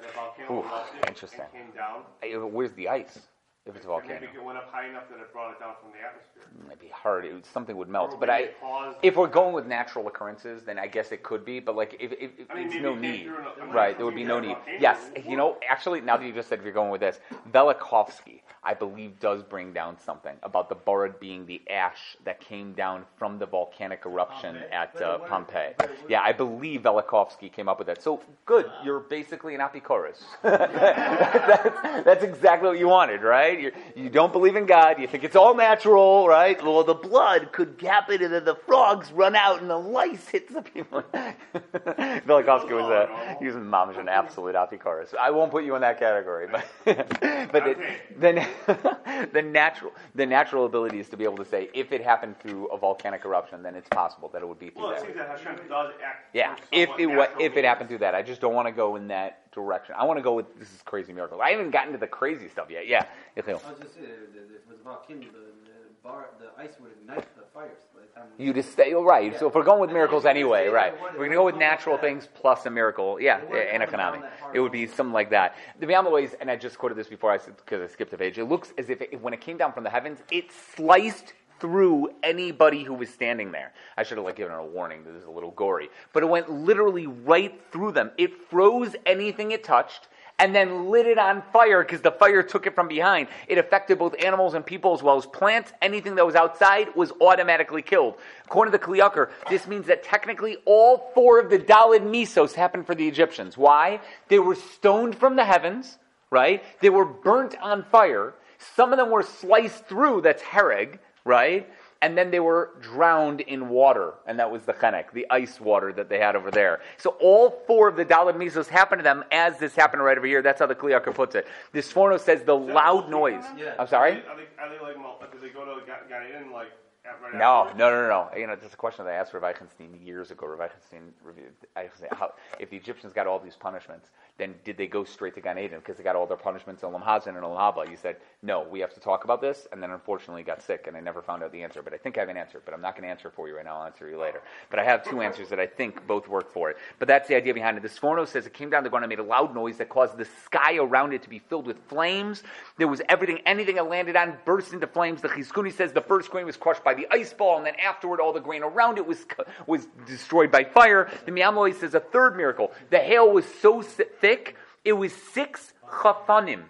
That 0.00 0.10
a 0.10 0.14
volcano 0.14 0.64
Ooh, 0.64 1.06
interesting. 1.06 1.40
came 1.52 1.72
down? 1.76 2.52
Where's 2.52 2.72
the 2.72 2.88
ice? 2.88 3.18
If 3.66 3.76
it's 3.76 3.86
a 3.86 3.88
volcano, 3.88 4.20
maybe 4.20 4.26
it 4.36 4.44
went 4.44 4.58
up 4.58 4.70
high 4.70 4.88
enough 4.88 5.04
that 5.08 5.18
it 5.18 5.32
brought 5.32 5.52
it 5.52 5.58
down 5.58 5.72
from 5.80 5.90
the 5.92 6.06
atmosphere. 6.06 6.42
it 6.60 6.68
might 6.68 6.78
be 6.78 6.88
hard. 6.88 7.24
It 7.24 7.46
something 7.46 7.74
would 7.78 7.88
melt. 7.88 8.12
Or 8.12 8.18
But 8.18 8.28
maybe 8.28 8.32
I, 8.44 8.46
it 8.48 8.60
caused- 8.60 8.98
if 9.02 9.16
we're 9.16 9.26
going 9.26 9.54
with 9.54 9.64
natural 9.66 10.06
occurrences, 10.06 10.64
then 10.64 10.78
I 10.78 10.86
guess 10.86 11.12
it 11.12 11.22
could 11.22 11.46
be. 11.46 11.60
But 11.60 11.74
like, 11.74 11.96
if, 11.98 12.12
if, 12.12 12.30
if 12.38 12.50
I 12.50 12.56
mean, 12.56 12.64
it's 12.66 12.74
maybe 12.74 12.82
no 12.84 12.90
it 12.90 12.92
came 12.92 13.00
need, 13.00 13.22
through 13.24 13.38
an- 13.38 13.44
I 13.62 13.64
mean, 13.64 13.74
right? 13.74 13.96
There 13.96 14.04
would 14.04 14.14
be 14.14 14.22
no 14.24 14.38
through 14.38 14.48
need. 14.48 14.54
volcano. 14.56 14.78
Yes, 14.80 14.98
you 15.26 15.38
know, 15.38 15.56
actually, 15.66 16.02
now 16.02 16.18
that 16.18 16.26
you 16.26 16.32
just 16.34 16.50
said 16.50 16.58
if 16.58 16.64
you're 16.66 16.74
going 16.74 16.90
with 16.90 17.00
this, 17.00 17.20
Velikovsky, 17.52 18.42
I 18.66 18.72
believe, 18.74 19.18
does 19.20 19.42
bring 19.42 19.72
down 19.72 19.98
something 19.98 20.36
about 20.42 20.68
the 20.70 20.74
Barad 20.76 21.18
being 21.20 21.44
the 21.46 21.60
ash 21.70 22.16
that 22.24 22.40
came 22.40 22.72
down 22.74 23.04
from 23.16 23.38
the 23.38 23.44
volcanic 23.46 24.02
eruption 24.06 24.54
Pompeii? 24.56 24.72
at 24.72 24.92
But 24.94 25.02
uh, 25.02 25.08
wouldn't- 25.12 25.30
Pompeii. 25.30 25.72
but 25.78 25.84
it 25.86 25.90
wouldn't- 25.92 26.10
Yeah, 26.10 26.20
I 26.22 26.32
believe 26.32 26.82
Velikovsky 26.82 27.50
came 27.52 27.68
up 27.68 27.78
with 27.78 27.86
that. 27.88 28.02
So 28.02 28.20
good, 28.44 28.70
you're 28.84 29.00
basically 29.00 29.54
an 29.54 29.60
apikoros. 29.62 30.22
that's, 30.42 32.04
that's 32.04 32.24
exactly 32.24 32.68
what 32.68 32.78
you 32.78 32.88
wanted, 32.88 33.22
right? 33.22 33.53
You're, 33.60 33.72
you 33.94 34.10
don't 34.10 34.32
believe 34.32 34.56
in 34.56 34.66
God. 34.66 34.98
You 34.98 35.06
think 35.06 35.24
it's 35.24 35.36
all 35.36 35.54
natural, 35.54 36.26
right? 36.28 36.62
Well, 36.62 36.84
the 36.84 36.94
blood 36.94 37.52
could 37.52 37.76
happen, 37.80 38.22
and 38.22 38.32
then 38.32 38.44
the 38.44 38.54
frogs 38.54 39.12
run 39.12 39.34
out, 39.34 39.60
and 39.60 39.70
the 39.70 39.76
lice 39.78 40.28
hits 40.28 40.52
the 40.52 40.62
people. 40.62 41.02
Velikovsky 41.14 42.72
was 42.72 42.90
a 42.90 43.36
he 43.38 43.46
was 43.46 43.56
mamish 43.56 43.98
an 43.98 44.08
absolute 44.08 44.54
apikoros. 44.54 45.14
I 45.14 45.30
won't 45.30 45.50
put 45.50 45.64
you 45.64 45.74
in 45.74 45.80
that 45.82 45.98
category, 45.98 46.46
but 46.50 46.64
but 46.84 47.64
the, 47.64 47.76
the, 48.18 49.28
the 49.32 49.42
natural 49.42 49.92
the 50.14 50.26
natural 50.26 50.66
ability 50.66 51.00
is 51.00 51.08
to 51.10 51.16
be 51.16 51.24
able 51.24 51.36
to 51.38 51.44
say 51.44 51.70
if 51.74 51.92
it 51.92 52.02
happened 52.02 52.38
through 52.40 52.66
a 52.66 52.78
volcanic 52.78 53.24
eruption, 53.24 53.62
then 53.62 53.74
it's 53.74 53.88
possible 53.88 54.28
that 54.32 54.42
it 54.42 54.48
would 54.48 54.58
be 54.58 54.70
through 54.70 54.82
Well, 54.82 54.92
it 54.92 54.96
that. 54.96 55.04
seems 55.04 55.16
that 55.16 55.28
Hashem 55.28 55.68
does 55.68 55.92
act. 56.04 56.34
Yeah, 56.34 56.56
if 56.72 56.90
it 56.98 57.30
if 57.40 57.56
it 57.56 57.64
happened 57.64 57.88
through 57.88 57.98
that, 57.98 58.14
I 58.14 58.22
just 58.22 58.40
don't 58.40 58.54
want 58.54 58.68
to 58.68 58.72
go 58.72 58.96
in 58.96 59.08
that 59.08 59.43
direction. 59.54 59.94
I 59.98 60.04
want 60.04 60.18
to 60.18 60.22
go 60.22 60.34
with 60.34 60.58
this 60.58 60.72
is 60.72 60.82
crazy 60.82 61.12
miracles. 61.12 61.40
I 61.42 61.50
haven't 61.50 61.70
gotten 61.70 61.92
to 61.92 61.98
the 61.98 62.06
crazy 62.06 62.48
stuff 62.48 62.68
yet. 62.70 62.86
Yeah, 62.86 63.06
I 63.36 63.70
was 63.70 63.80
just 63.80 63.94
saying, 63.94 64.06
if 64.06 64.50
it 64.50 64.62
was 64.68 64.78
volcano, 64.82 65.20
the, 65.20 65.28
the 65.28 65.74
bar, 66.02 66.30
the 66.38 66.60
ice 66.60 66.74
would 66.80 66.90
ignite 66.92 67.26
the 67.36 67.42
fires 67.54 67.78
by 67.94 68.00
the 68.02 68.20
time. 68.20 68.28
you 68.38 68.52
just 68.52 68.72
stay 68.72 68.92
oh, 68.94 69.02
right. 69.02 69.38
So 69.38 69.48
if 69.48 69.54
we're 69.54 69.64
going 69.64 69.80
with 69.80 69.90
miracles 69.90 70.24
anyway, 70.24 70.68
right? 70.68 70.94
We're 71.16 71.24
gonna 71.24 71.36
go 71.36 71.44
with 71.44 71.56
natural 71.56 71.96
things 71.96 72.28
plus 72.34 72.66
a 72.66 72.70
miracle. 72.70 73.20
Yeah, 73.20 73.40
in 73.74 73.82
economic, 73.82 74.20
down 74.20 74.30
that 74.30 74.40
hard 74.40 74.56
it 74.56 74.60
would 74.60 74.72
be 74.72 74.86
something 74.86 75.12
like 75.12 75.30
that. 75.30 75.56
The 75.80 75.86
beyond 75.86 76.10
ways, 76.12 76.34
and 76.40 76.50
I 76.50 76.56
just 76.56 76.78
quoted 76.78 76.96
this 76.96 77.08
before 77.08 77.32
I 77.32 77.38
because 77.38 77.82
I 77.82 77.86
skipped 77.92 78.12
a 78.12 78.18
page. 78.18 78.38
It 78.38 78.44
looks 78.44 78.72
as 78.76 78.90
if 78.90 79.00
it, 79.00 79.20
when 79.20 79.32
it 79.32 79.40
came 79.40 79.56
down 79.56 79.72
from 79.72 79.84
the 79.84 79.90
heavens, 79.90 80.18
it 80.30 80.52
sliced 80.52 81.32
through 81.64 82.10
anybody 82.22 82.82
who 82.84 82.92
was 82.92 83.08
standing 83.08 83.50
there. 83.50 83.72
I 83.96 84.02
should 84.02 84.18
have 84.18 84.24
like 84.26 84.36
given 84.36 84.52
it 84.52 84.58
a 84.58 84.62
warning. 84.62 85.02
This 85.02 85.14
is 85.14 85.24
a 85.24 85.30
little 85.30 85.52
gory, 85.52 85.88
but 86.12 86.22
it 86.22 86.26
went 86.26 86.50
literally 86.50 87.06
right 87.06 87.58
through 87.72 87.92
them. 87.92 88.10
It 88.18 88.50
froze 88.50 88.94
anything 89.06 89.50
it 89.52 89.64
touched 89.64 90.08
and 90.38 90.54
then 90.54 90.90
lit 90.90 91.06
it 91.06 91.16
on 91.16 91.42
fire 91.54 91.82
because 91.82 92.02
the 92.02 92.10
fire 92.10 92.42
took 92.42 92.66
it 92.66 92.74
from 92.74 92.86
behind. 92.86 93.28
It 93.48 93.56
affected 93.56 93.98
both 93.98 94.14
animals 94.22 94.52
and 94.52 94.66
people 94.66 94.92
as 94.92 95.02
well 95.02 95.16
as 95.16 95.24
plants. 95.24 95.72
Anything 95.80 96.16
that 96.16 96.26
was 96.26 96.34
outside 96.34 96.94
was 96.94 97.12
automatically 97.18 97.80
killed. 97.80 98.16
According 98.44 98.72
to 98.72 98.78
the 98.78 98.84
Kli 98.84 98.98
Yakar, 98.98 99.30
this 99.48 99.66
means 99.66 99.86
that 99.86 100.02
technically 100.02 100.58
all 100.66 101.12
four 101.14 101.40
of 101.40 101.48
the 101.48 101.58
Dalid 101.58 102.02
Misos 102.02 102.52
happened 102.52 102.86
for 102.86 102.94
the 102.94 103.08
Egyptians. 103.08 103.56
Why? 103.56 104.02
They 104.28 104.38
were 104.38 104.54
stoned 104.54 105.16
from 105.16 105.36
the 105.36 105.46
heavens, 105.46 105.96
right? 106.28 106.62
They 106.82 106.90
were 106.90 107.06
burnt 107.06 107.56
on 107.62 107.84
fire. 107.84 108.34
Some 108.76 108.92
of 108.92 108.98
them 108.98 109.10
were 109.10 109.22
sliced 109.22 109.86
through, 109.86 110.20
that's 110.20 110.42
hereg, 110.42 110.98
right? 111.24 111.68
and 112.04 112.18
then 112.18 112.30
they 112.30 112.40
were 112.40 112.72
drowned 112.82 113.40
in 113.40 113.70
water, 113.70 114.12
and 114.26 114.38
that 114.38 114.50
was 114.50 114.64
the 114.64 114.74
chenek, 114.74 115.10
the 115.14 115.26
ice 115.30 115.58
water 115.58 115.90
that 115.90 116.10
they 116.10 116.18
had 116.18 116.36
over 116.36 116.50
there. 116.50 116.82
So 116.98 117.16
all 117.18 117.62
four 117.66 117.88
of 117.88 117.96
the 117.96 118.04
Dalad 118.04 118.36
Misos 118.36 118.68
happened 118.68 118.98
to 118.98 119.02
them 119.02 119.24
as 119.32 119.58
this 119.58 119.74
happened 119.74 120.04
right 120.04 120.18
over 120.18 120.26
here. 120.26 120.42
That's 120.42 120.60
how 120.60 120.66
the 120.66 120.74
Kli 120.74 120.90
Yakar 120.92 121.14
puts 121.14 121.34
it. 121.34 121.46
This 121.72 121.90
Sforno 121.90 122.20
says 122.20 122.42
the 122.42 122.54
loud 122.54 123.08
noise. 123.08 123.42
Yeah. 123.56 123.74
I'm 123.78 123.88
sorry? 123.88 124.12
Are 124.12 124.36
they, 124.36 124.62
are 124.62 124.68
they 124.68 124.84
like, 124.84 124.96
do 125.32 125.38
they 125.40 125.48
go 125.48 125.64
to 125.64 125.86
Ga- 125.86 126.06
Gan 126.06 126.26
Eden, 126.28 126.52
like, 126.52 126.68
right 127.04 127.32
No, 127.32 127.70
no, 127.74 127.90
no, 127.90 128.02
no, 128.02 128.08
no. 128.08 128.38
You 128.38 128.48
know, 128.48 128.56
that's 128.56 128.74
a 128.74 128.76
question 128.76 129.06
that 129.06 129.12
I 129.12 129.16
asked 129.16 129.32
Rav 129.32 129.42
Eichenstein 129.42 130.04
years 130.04 130.30
ago. 130.30 130.46
Rav 130.46 130.58
Eichenstein 130.58 131.08
reviewed, 131.22 131.54
I 131.74 131.88
say, 131.98 132.08
how, 132.12 132.34
if 132.58 132.68
the 132.68 132.76
Egyptians 132.76 133.14
got 133.14 133.26
all 133.26 133.38
these 133.38 133.56
punishments, 133.56 134.10
then 134.36 134.54
did 134.64 134.76
they 134.76 134.88
go 134.88 135.04
straight 135.04 135.34
to 135.36 135.40
Gan 135.40 135.58
Eden 135.58 135.78
because 135.78 135.96
they 135.96 136.02
got 136.02 136.16
all 136.16 136.26
their 136.26 136.36
punishments 136.36 136.82
in 136.82 136.88
Olam 136.88 137.04
Hazeh 137.04 137.28
and 137.28 137.36
Olam 137.36 137.56
Haba? 137.56 137.88
You 137.88 137.96
said, 137.96 138.16
no, 138.42 138.66
we 138.68 138.80
have 138.80 138.92
to 138.94 139.00
talk 139.00 139.24
about 139.24 139.40
this, 139.40 139.68
and 139.70 139.82
then 139.82 139.90
unfortunately 139.90 140.42
got 140.42 140.60
sick, 140.60 140.86
and 140.88 140.96
I 140.96 141.00
never 141.00 141.22
found 141.22 141.42
out 141.44 141.52
the 141.52 141.62
answer. 141.62 141.82
But 141.82 141.94
I 141.94 141.98
think 141.98 142.16
I 142.16 142.20
have 142.20 142.28
an 142.28 142.36
answer, 142.36 142.60
but 142.64 142.74
I'm 142.74 142.80
not 142.80 142.94
going 142.94 143.04
to 143.04 143.08
answer 143.08 143.30
for 143.30 143.48
you 143.48 143.56
right 143.56 143.64
now. 143.64 143.78
I'll 143.78 143.86
answer 143.86 144.08
you 144.08 144.18
later. 144.18 144.42
But 144.70 144.80
I 144.80 144.84
have 144.84 145.08
two 145.08 145.20
answers 145.22 145.48
that 145.50 145.60
I 145.60 145.66
think 145.66 146.06
both 146.06 146.28
work 146.28 146.52
for 146.52 146.70
it. 146.70 146.76
But 146.98 147.06
that's 147.06 147.28
the 147.28 147.36
idea 147.36 147.54
behind 147.54 147.76
it. 147.76 147.82
The 147.82 147.88
Sforno 147.88 148.26
says 148.26 148.44
it 148.46 148.52
came 148.52 148.70
down 148.70 148.82
to 148.82 148.90
ground 148.90 149.04
and 149.04 149.08
made 149.08 149.20
a 149.20 149.22
loud 149.22 149.54
noise 149.54 149.76
that 149.78 149.88
caused 149.88 150.18
the 150.18 150.26
sky 150.44 150.76
around 150.76 151.12
it 151.12 151.22
to 151.22 151.28
be 151.28 151.38
filled 151.38 151.66
with 151.66 151.78
flames. 151.88 152.42
There 152.76 152.88
was 152.88 153.00
everything, 153.08 153.38
anything 153.46 153.76
it 153.76 153.82
landed 153.82 154.16
on 154.16 154.36
burst 154.44 154.72
into 154.72 154.88
flames. 154.88 155.22
The 155.22 155.28
Chizkuni 155.28 155.72
says 155.72 155.92
the 155.92 156.00
first 156.00 156.30
grain 156.30 156.46
was 156.46 156.56
crushed 156.56 156.82
by 156.82 156.94
the 156.94 157.06
ice 157.10 157.32
ball, 157.32 157.56
and 157.58 157.66
then 157.66 157.76
afterward, 157.76 158.20
all 158.20 158.32
the 158.32 158.40
grain 158.40 158.64
around 158.64 158.98
it 158.98 159.06
was 159.06 159.24
was 159.66 159.86
destroyed 160.06 160.50
by 160.50 160.64
fire. 160.64 161.10
The 161.24 161.32
Miamoi 161.32 161.74
says 161.78 161.94
a 161.94 162.00
third 162.00 162.36
miracle. 162.36 162.72
The 162.90 162.98
hail 162.98 163.30
was 163.30 163.44
so 163.60 163.82
si- 163.82 164.04
thick, 164.24 164.56
it 164.86 164.94
was 164.94 165.12
six 165.12 165.74
chafanim, 165.86 166.62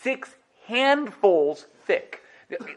six 0.00 0.36
handfuls 0.68 1.66
thick. 1.84 2.22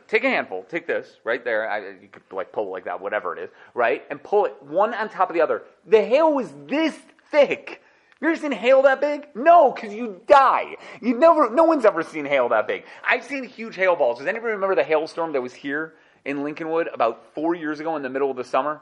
Take 0.08 0.24
a 0.24 0.30
handful, 0.30 0.64
take 0.64 0.88
this 0.88 1.18
right 1.24 1.46
there. 1.46 1.70
I, 1.70 1.90
you 2.02 2.08
could 2.12 2.24
like 2.32 2.52
pull 2.52 2.66
it 2.66 2.72
like 2.72 2.86
that, 2.86 3.00
whatever 3.00 3.38
it 3.38 3.44
is, 3.44 3.52
right? 3.76 4.04
And 4.10 4.24
pull 4.24 4.46
it 4.46 4.56
one 4.64 4.92
on 4.96 5.08
top 5.10 5.30
of 5.30 5.36
the 5.36 5.42
other. 5.42 5.62
The 5.86 6.04
hail 6.04 6.34
was 6.34 6.52
this 6.66 6.98
thick. 7.30 7.84
You 8.22 8.30
ever 8.30 8.36
seen 8.36 8.52
hail 8.52 8.82
that 8.84 9.02
big? 9.02 9.28
No, 9.36 9.72
because 9.72 9.94
you 9.94 10.20
die. 10.26 10.78
You 11.00 11.16
never. 11.16 11.52
No 11.52 11.66
one's 11.66 11.86
ever 11.86 12.02
seen 12.02 12.26
hail 12.26 12.50
that 12.50 12.66
big. 12.66 12.86
I've 13.08 13.24
seen 13.24 13.44
huge 13.44 13.76
hail 13.76 13.96
balls. 13.96 14.18
Does 14.18 14.28
anybody 14.28 14.54
remember 14.54 14.74
the 14.74 14.84
hailstorm 14.84 15.34
that 15.34 15.42
was 15.42 15.54
here 15.54 15.94
in 16.26 16.38
Lincolnwood 16.38 16.92
about 16.92 17.24
four 17.36 17.54
years 17.54 17.80
ago 17.80 17.98
in 17.98 18.02
the 18.02 18.10
middle 18.10 18.32
of 18.32 18.38
the 18.38 18.44
summer? 18.44 18.82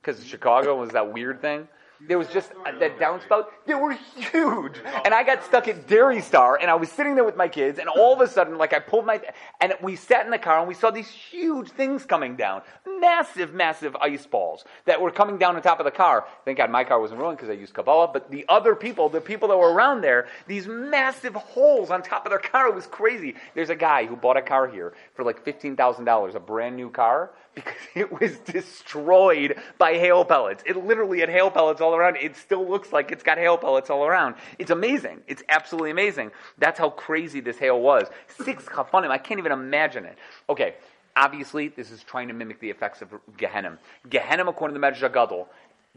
Because 0.00 0.26
Chicago 0.26 0.80
was 0.80 0.90
that 0.90 1.12
weird 1.12 1.40
thing. 1.40 1.68
There 2.08 2.18
was 2.18 2.28
just 2.28 2.50
uh, 2.66 2.78
that 2.78 2.98
downspout. 2.98 3.46
They 3.66 3.74
were 3.74 3.92
huge, 3.92 4.74
and 5.04 5.14
I 5.14 5.22
got 5.22 5.44
stuck 5.44 5.68
at 5.68 5.86
Dairy 5.86 6.20
Star, 6.20 6.58
and 6.60 6.70
I 6.70 6.74
was 6.74 6.90
sitting 6.90 7.14
there 7.14 7.24
with 7.24 7.36
my 7.36 7.48
kids, 7.48 7.78
and 7.78 7.88
all 7.88 8.12
of 8.12 8.20
a 8.20 8.26
sudden, 8.26 8.58
like 8.58 8.72
I 8.72 8.80
pulled 8.80 9.06
my, 9.06 9.20
and 9.60 9.74
we 9.80 9.94
sat 9.96 10.24
in 10.24 10.30
the 10.30 10.38
car, 10.38 10.58
and 10.58 10.66
we 10.66 10.74
saw 10.74 10.90
these 10.90 11.08
huge 11.08 11.68
things 11.68 12.04
coming 12.04 12.34
down, 12.34 12.62
massive, 13.00 13.54
massive 13.54 13.94
ice 13.96 14.26
balls 14.26 14.64
that 14.84 15.00
were 15.00 15.10
coming 15.10 15.38
down 15.38 15.54
on 15.54 15.62
top 15.62 15.78
of 15.78 15.84
the 15.84 15.92
car. 15.92 16.26
Thank 16.44 16.58
God 16.58 16.70
my 16.70 16.84
car 16.84 17.00
wasn't 17.00 17.20
ruined 17.20 17.38
because 17.38 17.50
I 17.50 17.54
used 17.54 17.74
Kabbalah, 17.74 18.10
but 18.12 18.30
the 18.30 18.44
other 18.48 18.74
people, 18.74 19.08
the 19.08 19.20
people 19.20 19.48
that 19.48 19.56
were 19.56 19.72
around 19.72 20.00
there, 20.00 20.26
these 20.46 20.66
massive 20.66 21.34
holes 21.34 21.90
on 21.90 22.02
top 22.02 22.26
of 22.26 22.30
their 22.30 22.38
car, 22.38 22.68
it 22.68 22.74
was 22.74 22.86
crazy. 22.86 23.34
There's 23.54 23.70
a 23.70 23.76
guy 23.76 24.06
who 24.06 24.16
bought 24.16 24.36
a 24.36 24.42
car 24.42 24.66
here 24.66 24.94
for 25.14 25.24
like 25.24 25.44
fifteen 25.44 25.76
thousand 25.76 26.04
dollars, 26.06 26.34
a 26.34 26.40
brand 26.40 26.76
new 26.76 26.90
car 26.90 27.30
because 27.54 27.74
it 27.94 28.20
was 28.20 28.38
destroyed 28.38 29.60
by 29.78 29.94
hail 29.94 30.24
pellets. 30.24 30.62
It 30.66 30.76
literally 30.76 31.20
had 31.20 31.28
hail 31.28 31.50
pellets 31.50 31.80
all 31.80 31.94
around. 31.94 32.16
It 32.16 32.36
still 32.36 32.68
looks 32.68 32.92
like 32.92 33.10
it's 33.10 33.22
got 33.22 33.38
hail 33.38 33.58
pellets 33.58 33.90
all 33.90 34.04
around. 34.04 34.36
It's 34.58 34.70
amazing. 34.70 35.22
It's 35.26 35.42
absolutely 35.48 35.90
amazing. 35.90 36.30
That's 36.58 36.78
how 36.78 36.90
crazy 36.90 37.40
this 37.40 37.58
hail 37.58 37.80
was. 37.80 38.08
Six 38.28 38.64
chafanim. 38.66 39.10
I 39.10 39.18
can't 39.18 39.38
even 39.38 39.52
imagine 39.52 40.04
it. 40.04 40.18
Okay. 40.48 40.74
Obviously, 41.14 41.68
this 41.68 41.90
is 41.90 42.02
trying 42.02 42.26
to 42.28 42.34
mimic 42.34 42.58
the 42.58 42.70
effects 42.70 43.02
of 43.02 43.12
Gehenna. 43.36 43.78
Gehenna, 44.08 44.46
according 44.46 44.74
to 44.74 44.80
the 44.80 44.86
Medrash 44.86 45.12
Gadol, 45.12 45.46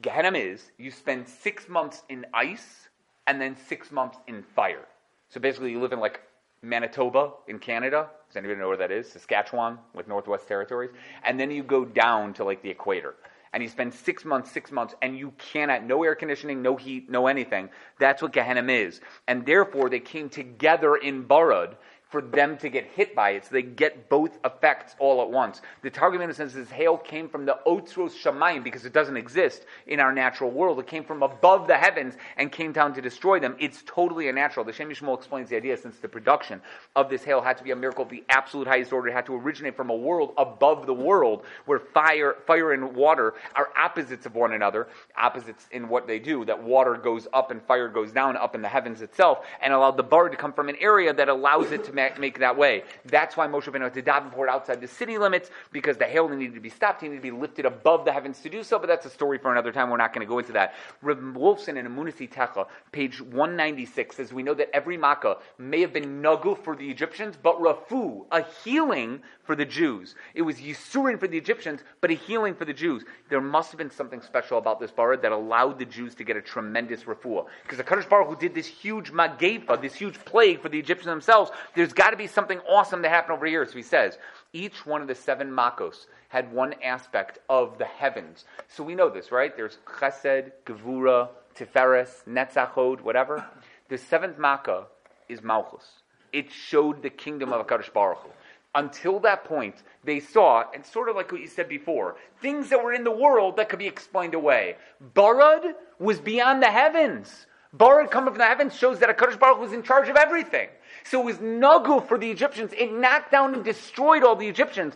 Gehenna 0.01 0.37
is 0.37 0.71
you 0.77 0.91
spend 0.91 1.25
six 1.25 1.69
months 1.69 2.03
in 2.09 2.25
ice 2.33 2.89
and 3.25 3.39
then 3.39 3.55
six 3.55 3.93
months 3.93 4.17
in 4.27 4.43
fire. 4.43 4.85
So 5.29 5.39
basically, 5.39 5.71
you 5.71 5.79
live 5.79 5.93
in 5.93 6.01
like 6.01 6.19
Manitoba 6.61 7.31
in 7.47 7.59
Canada. 7.59 8.09
Does 8.35 8.43
anybody 8.43 8.59
know 8.59 8.67
where 8.67 8.75
that 8.75 8.91
is? 8.91 9.09
Saskatchewan 9.09 9.79
with 9.93 10.09
Northwest 10.09 10.45
Territories. 10.45 10.91
And 11.23 11.39
then 11.39 11.51
you 11.51 11.63
go 11.63 11.85
down 11.85 12.33
to 12.33 12.43
like 12.43 12.61
the 12.61 12.69
equator. 12.69 13.15
And 13.53 13.63
you 13.63 13.69
spend 13.69 13.93
six 13.93 14.25
months, 14.25 14.51
six 14.51 14.73
months, 14.73 14.93
and 15.01 15.17
you 15.17 15.31
cannot, 15.37 15.85
no 15.85 16.03
air 16.03 16.15
conditioning, 16.15 16.61
no 16.61 16.75
heat, 16.75 17.09
no 17.09 17.27
anything. 17.27 17.69
That's 17.97 18.21
what 18.21 18.33
Gehenna 18.33 18.69
is. 18.69 18.99
And 19.29 19.45
therefore, 19.45 19.89
they 19.89 20.01
came 20.01 20.27
together 20.27 20.97
in 20.97 21.23
Barad 21.23 21.75
for 22.15 22.21
them 22.21 22.57
to 22.57 22.69
get 22.69 22.85
hit 22.95 23.13
by 23.13 23.31
it. 23.31 23.43
So 23.43 23.49
they 23.51 23.61
get 23.61 24.07
both 24.07 24.39
effects 24.45 24.95
all 24.99 25.21
at 25.21 25.29
once. 25.29 25.59
The 25.81 25.89
Targum 25.89 26.21
in 26.21 26.29
a 26.29 26.33
sense 26.33 26.55
is 26.55 26.69
hail 26.69 26.95
came 26.95 27.27
from 27.27 27.45
the 27.45 27.59
Otzros 27.67 28.11
Shamayim 28.11 28.63
because 28.63 28.85
it 28.85 28.93
doesn't 28.93 29.17
exist 29.17 29.65
in 29.85 29.99
our 29.99 30.13
natural 30.13 30.49
world. 30.49 30.79
It 30.79 30.87
came 30.87 31.03
from 31.03 31.23
above 31.23 31.67
the 31.67 31.75
heavens 31.75 32.13
and 32.37 32.49
came 32.49 32.71
down 32.71 32.93
to 32.93 33.01
destroy 33.01 33.41
them. 33.41 33.57
It's 33.59 33.83
totally 33.85 34.29
unnatural. 34.29 34.65
The 34.65 34.71
Shem 34.71 34.91
explains 34.91 35.49
the 35.49 35.57
idea 35.57 35.75
since 35.75 35.97
the 35.97 36.07
production 36.07 36.61
of 36.95 37.09
this 37.09 37.21
hail 37.21 37.41
had 37.41 37.57
to 37.57 37.65
be 37.65 37.71
a 37.71 37.75
miracle 37.75 38.05
of 38.05 38.09
the 38.09 38.23
absolute 38.29 38.69
highest 38.69 38.93
order. 38.93 39.09
It 39.09 39.13
had 39.13 39.25
to 39.25 39.35
originate 39.35 39.75
from 39.75 39.89
a 39.89 39.95
world 39.95 40.35
above 40.37 40.85
the 40.85 40.93
world 40.93 41.43
where 41.65 41.79
fire, 41.79 42.37
fire 42.47 42.71
and 42.71 42.95
water 42.95 43.33
are 43.55 43.67
opposites 43.77 44.25
of 44.25 44.35
one 44.35 44.53
another, 44.53 44.87
opposites 45.17 45.67
in 45.69 45.89
what 45.89 46.07
they 46.07 46.19
do. 46.19 46.45
That 46.45 46.63
water 46.63 46.95
goes 46.95 47.27
up 47.33 47.51
and 47.51 47.61
fire 47.63 47.89
goes 47.89 48.13
down 48.13 48.37
up 48.37 48.55
in 48.55 48.61
the 48.61 48.69
heavens 48.69 49.01
itself, 49.01 49.39
and 49.61 49.73
allowed 49.73 49.97
the 49.97 50.03
bar 50.03 50.29
to 50.29 50.37
come 50.37 50.53
from 50.53 50.69
an 50.69 50.77
area 50.79 51.13
that 51.13 51.27
allows 51.27 51.73
it 51.73 51.83
to 51.83 51.91
ma- 52.13 52.19
make 52.19 52.39
that 52.39 52.57
way. 52.57 52.83
That's 53.05 53.37
why 53.37 53.47
Moshe 53.47 53.63
Rabbeinu 53.63 53.83
had 53.83 53.93
to 53.93 54.01
daven 54.01 54.33
for 54.33 54.47
it 54.47 54.49
outside 54.49 54.81
the 54.81 54.87
city 54.87 55.17
limits 55.17 55.49
because 55.71 55.97
the 55.97 56.05
hail 56.05 56.29
needed 56.29 56.55
to 56.55 56.61
be 56.61 56.69
stopped. 56.69 57.01
He 57.01 57.07
needed 57.07 57.17
to 57.17 57.31
be 57.31 57.37
lifted 57.37 57.65
above 57.65 58.05
the 58.05 58.11
heavens 58.11 58.41
to 58.41 58.49
do 58.49 58.63
so. 58.63 58.79
But 58.79 58.87
that's 58.87 59.05
a 59.05 59.09
story 59.09 59.37
for 59.37 59.51
another 59.51 59.71
time. 59.71 59.89
We're 59.89 59.97
not 59.97 60.13
going 60.13 60.25
to 60.25 60.29
go 60.29 60.39
into 60.39 60.53
that. 60.53 60.73
Reb 61.01 61.19
Wolfson 61.35 61.77
in 61.77 61.85
Emunas 61.85 62.17
Itecha, 62.17 62.67
page 62.91 63.21
196, 63.21 64.15
says 64.15 64.33
we 64.33 64.43
know 64.43 64.53
that 64.53 64.69
every 64.73 64.97
makkah 64.97 65.37
may 65.57 65.81
have 65.81 65.93
been 65.93 66.21
nagu 66.21 66.57
for 66.63 66.75
the 66.75 66.89
Egyptians, 66.89 67.35
but 67.41 67.59
rafu, 67.59 68.25
a 68.31 68.43
healing 68.63 69.21
for 69.45 69.55
the 69.55 69.65
Jews. 69.65 70.15
It 70.33 70.41
was 70.41 70.57
yisurin 70.57 71.19
for 71.19 71.27
the 71.27 71.37
Egyptians, 71.37 71.81
but 72.01 72.11
a 72.11 72.15
healing 72.15 72.55
for 72.55 72.65
the 72.65 72.73
Jews. 72.73 73.03
There 73.29 73.41
must 73.41 73.71
have 73.71 73.77
been 73.77 73.91
something 73.91 74.21
special 74.21 74.57
about 74.57 74.79
this 74.79 74.91
barad 74.91 75.21
that 75.21 75.31
allowed 75.31 75.79
the 75.79 75.85
Jews 75.85 76.15
to 76.15 76.23
get 76.23 76.35
a 76.35 76.41
tremendous 76.41 77.03
refuah. 77.03 77.45
Because 77.63 77.77
the 77.77 77.83
Kadosh 77.83 78.09
Baruch 78.09 78.27
Hu 78.27 78.35
did 78.35 78.55
this 78.55 78.67
huge 78.67 79.11
magefa, 79.11 79.81
this 79.81 79.95
huge 79.95 80.17
plague 80.25 80.61
for 80.61 80.69
the 80.69 80.79
Egyptians 80.79 81.07
themselves, 81.07 81.51
there's 81.75 81.93
got 81.93 82.11
to 82.11 82.17
be 82.17 82.27
something 82.27 82.59
awesome 82.69 83.01
that 83.03 83.09
happened 83.09 83.37
over 83.37 83.45
here. 83.45 83.65
So 83.65 83.73
he 83.73 83.83
says, 83.83 84.17
each 84.53 84.85
one 84.85 85.01
of 85.01 85.07
the 85.07 85.15
seven 85.15 85.49
makos 85.49 86.07
had 86.29 86.51
one 86.51 86.73
aspect 86.83 87.39
of 87.49 87.77
the 87.77 87.85
heavens. 87.85 88.45
So 88.67 88.83
we 88.83 88.95
know 88.95 89.09
this, 89.09 89.31
right? 89.31 89.55
There's 89.55 89.77
chesed, 89.85 90.51
gevura, 90.65 91.29
tiferes, 91.55 92.23
netzachod, 92.27 93.01
whatever. 93.01 93.45
The 93.89 93.97
seventh 93.97 94.37
makkah 94.37 94.87
is 95.29 95.41
malchus. 95.41 95.85
It 96.33 96.51
showed 96.51 97.01
the 97.01 97.09
kingdom 97.09 97.53
of 97.53 97.65
HaKadosh 97.65 97.93
Baruch 97.93 98.17
Hu. 98.19 98.29
Until 98.75 99.21
that 99.21 99.45
point, 99.45 99.75
they 100.03 100.19
saw, 100.19 100.65
and 100.73 100.85
sort 100.85 101.07
of 101.07 101.15
like 101.15 101.31
what 101.31 101.39
you 101.39 101.47
said 101.47 101.69
before, 101.69 102.17
things 102.41 102.69
that 102.69 102.83
were 102.83 102.91
in 102.91 103.05
the 103.05 103.11
world 103.11 103.55
that 103.55 103.69
could 103.69 103.79
be 103.79 103.87
explained 103.87 104.33
away. 104.33 104.75
Barad 105.15 105.73
was 105.97 106.19
beyond 106.19 106.61
the 106.61 106.69
heavens. 106.69 107.47
Barad 107.75 108.11
coming 108.11 108.31
from 108.31 108.37
the 108.37 108.45
heavens 108.45 108.75
shows 108.75 108.99
that 108.99 109.09
HaKadosh 109.09 109.39
Baruch 109.39 109.57
Hu 109.57 109.63
was 109.63 109.71
in 109.71 109.81
charge 109.81 110.09
of 110.09 110.17
everything. 110.17 110.67
So 111.05 111.21
it 111.21 111.25
was 111.25 111.37
nagu 111.37 112.05
for 112.05 112.17
the 112.17 112.29
Egyptians. 112.29 112.71
It 112.77 112.91
knocked 112.91 113.31
down 113.31 113.53
and 113.53 113.63
destroyed 113.63 114.23
all 114.23 114.35
the 114.35 114.47
Egyptians. 114.47 114.93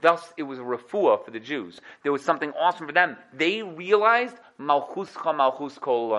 Thus, 0.00 0.32
it 0.36 0.42
was 0.42 0.58
a 0.58 0.62
refuah 0.62 1.24
for 1.24 1.30
the 1.30 1.40
Jews. 1.40 1.80
There 2.02 2.12
was 2.12 2.24
something 2.24 2.52
awesome 2.58 2.86
for 2.86 2.92
them. 2.92 3.16
They 3.32 3.62
realized 3.62 4.36
malchuscha 4.60 5.36
malchus 5.36 5.78
kol. 5.78 6.18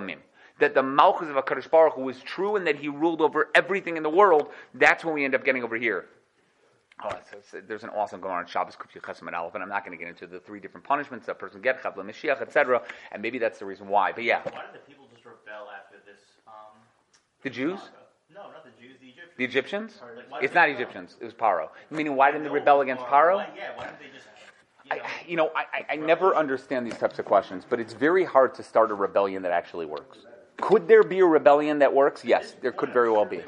That 0.60 0.73
the 0.73 0.84
malchus 0.84 1.27
of 1.27 1.36
HaKadosh 1.36 1.69
Baruch 1.69 1.97
was 1.97 2.21
true 2.21 2.55
and 2.55 2.65
that 2.67 2.77
he 2.77 2.88
ruled 2.88 3.19
over 3.19 3.49
everything 3.53 3.97
in 3.97 4.03
the 4.03 4.10
world. 4.10 4.47
That's 4.73 5.03
when 5.03 5.13
we 5.13 5.25
end 5.25 5.36
up 5.36 5.43
getting 5.43 5.63
over 5.63 5.75
here. 5.75 6.05
Oh, 7.03 7.12
there's 7.67 7.84
an 7.84 7.89
awesome 7.89 8.21
Gemara 8.21 8.38
on 8.38 8.47
Shabbos 8.47 8.75
Kufya 8.75 9.01
Chesam 9.01 9.27
and 9.27 9.36
Aleph, 9.36 9.53
and 9.53 9.62
I'm 9.62 9.69
not 9.69 9.86
going 9.86 9.97
to 9.97 10.01
get 10.01 10.10
into 10.10 10.27
the 10.27 10.39
three 10.39 10.60
different 10.60 10.86
punishments 10.86 11.25
that 11.25 11.34
a 11.34 11.36
person 11.36 11.62
gets, 11.62 11.84
Chavla 11.84 11.97
Mashiach, 11.97 12.41
etc. 12.41 12.81
And 13.12 13.21
maybe 13.21 13.38
that's 13.38 13.60
the 13.60 13.65
reason 13.65 13.88
why. 13.88 14.13
But 14.13 14.23
yeah, 14.23 14.41
Why 14.43 14.62
did 14.71 14.81
the 14.81 14.86
people 14.88 15.05
just 15.13 15.25
rebel 15.25 15.67
after 15.77 15.97
this? 16.05 16.21
Um, 16.47 16.79
the 17.43 17.49
Jews? 17.49 17.79
No, 18.34 18.43
not 18.43 18.63
the 18.63 18.71
Jews, 18.81 18.97
the 19.01 19.08
Egyptians. 19.08 19.34
the 19.38 19.43
Egyptians. 19.43 20.01
Like, 20.31 20.43
It's 20.43 20.53
not? 20.55 20.69
Egyptians. 20.69 21.17
It 21.19 21.25
was 21.25 21.34
Paro. 21.34 21.67
Meaning, 21.91 22.15
why 22.15 22.31
didn't 22.31 22.43
they 22.43 22.49
rebel 22.49 22.81
against 22.81 23.03
Paro? 23.03 23.36
Why, 23.36 23.49
yeah, 23.55 23.75
why 23.75 23.86
didn't 23.88 23.99
they 23.99 24.05
just 24.15 24.27
you 25.27 25.36
know, 25.36 25.51
I, 25.55 25.65
I, 25.73 25.93
I 25.93 25.95
never 25.95 26.36
understand 26.36 26.86
these 26.86 26.97
types 26.97 27.17
of 27.17 27.25
questions, 27.25 27.65
but 27.67 27.79
it's 27.79 27.93
very 27.93 28.23
hard 28.23 28.53
to 28.55 28.63
start 28.63 28.91
a 28.91 28.93
rebellion 28.93 29.41
that 29.41 29.51
actually 29.51 29.86
works. 29.86 30.19
Could 30.58 30.88
there 30.88 31.03
be 31.03 31.19
a 31.19 31.25
rebellion 31.25 31.79
that 31.79 31.93
works? 31.93 32.23
Yes, 32.23 32.55
there 32.62 32.71
could 32.71 32.93
very 32.93 33.12
well 33.12 33.25
be. 33.25 33.41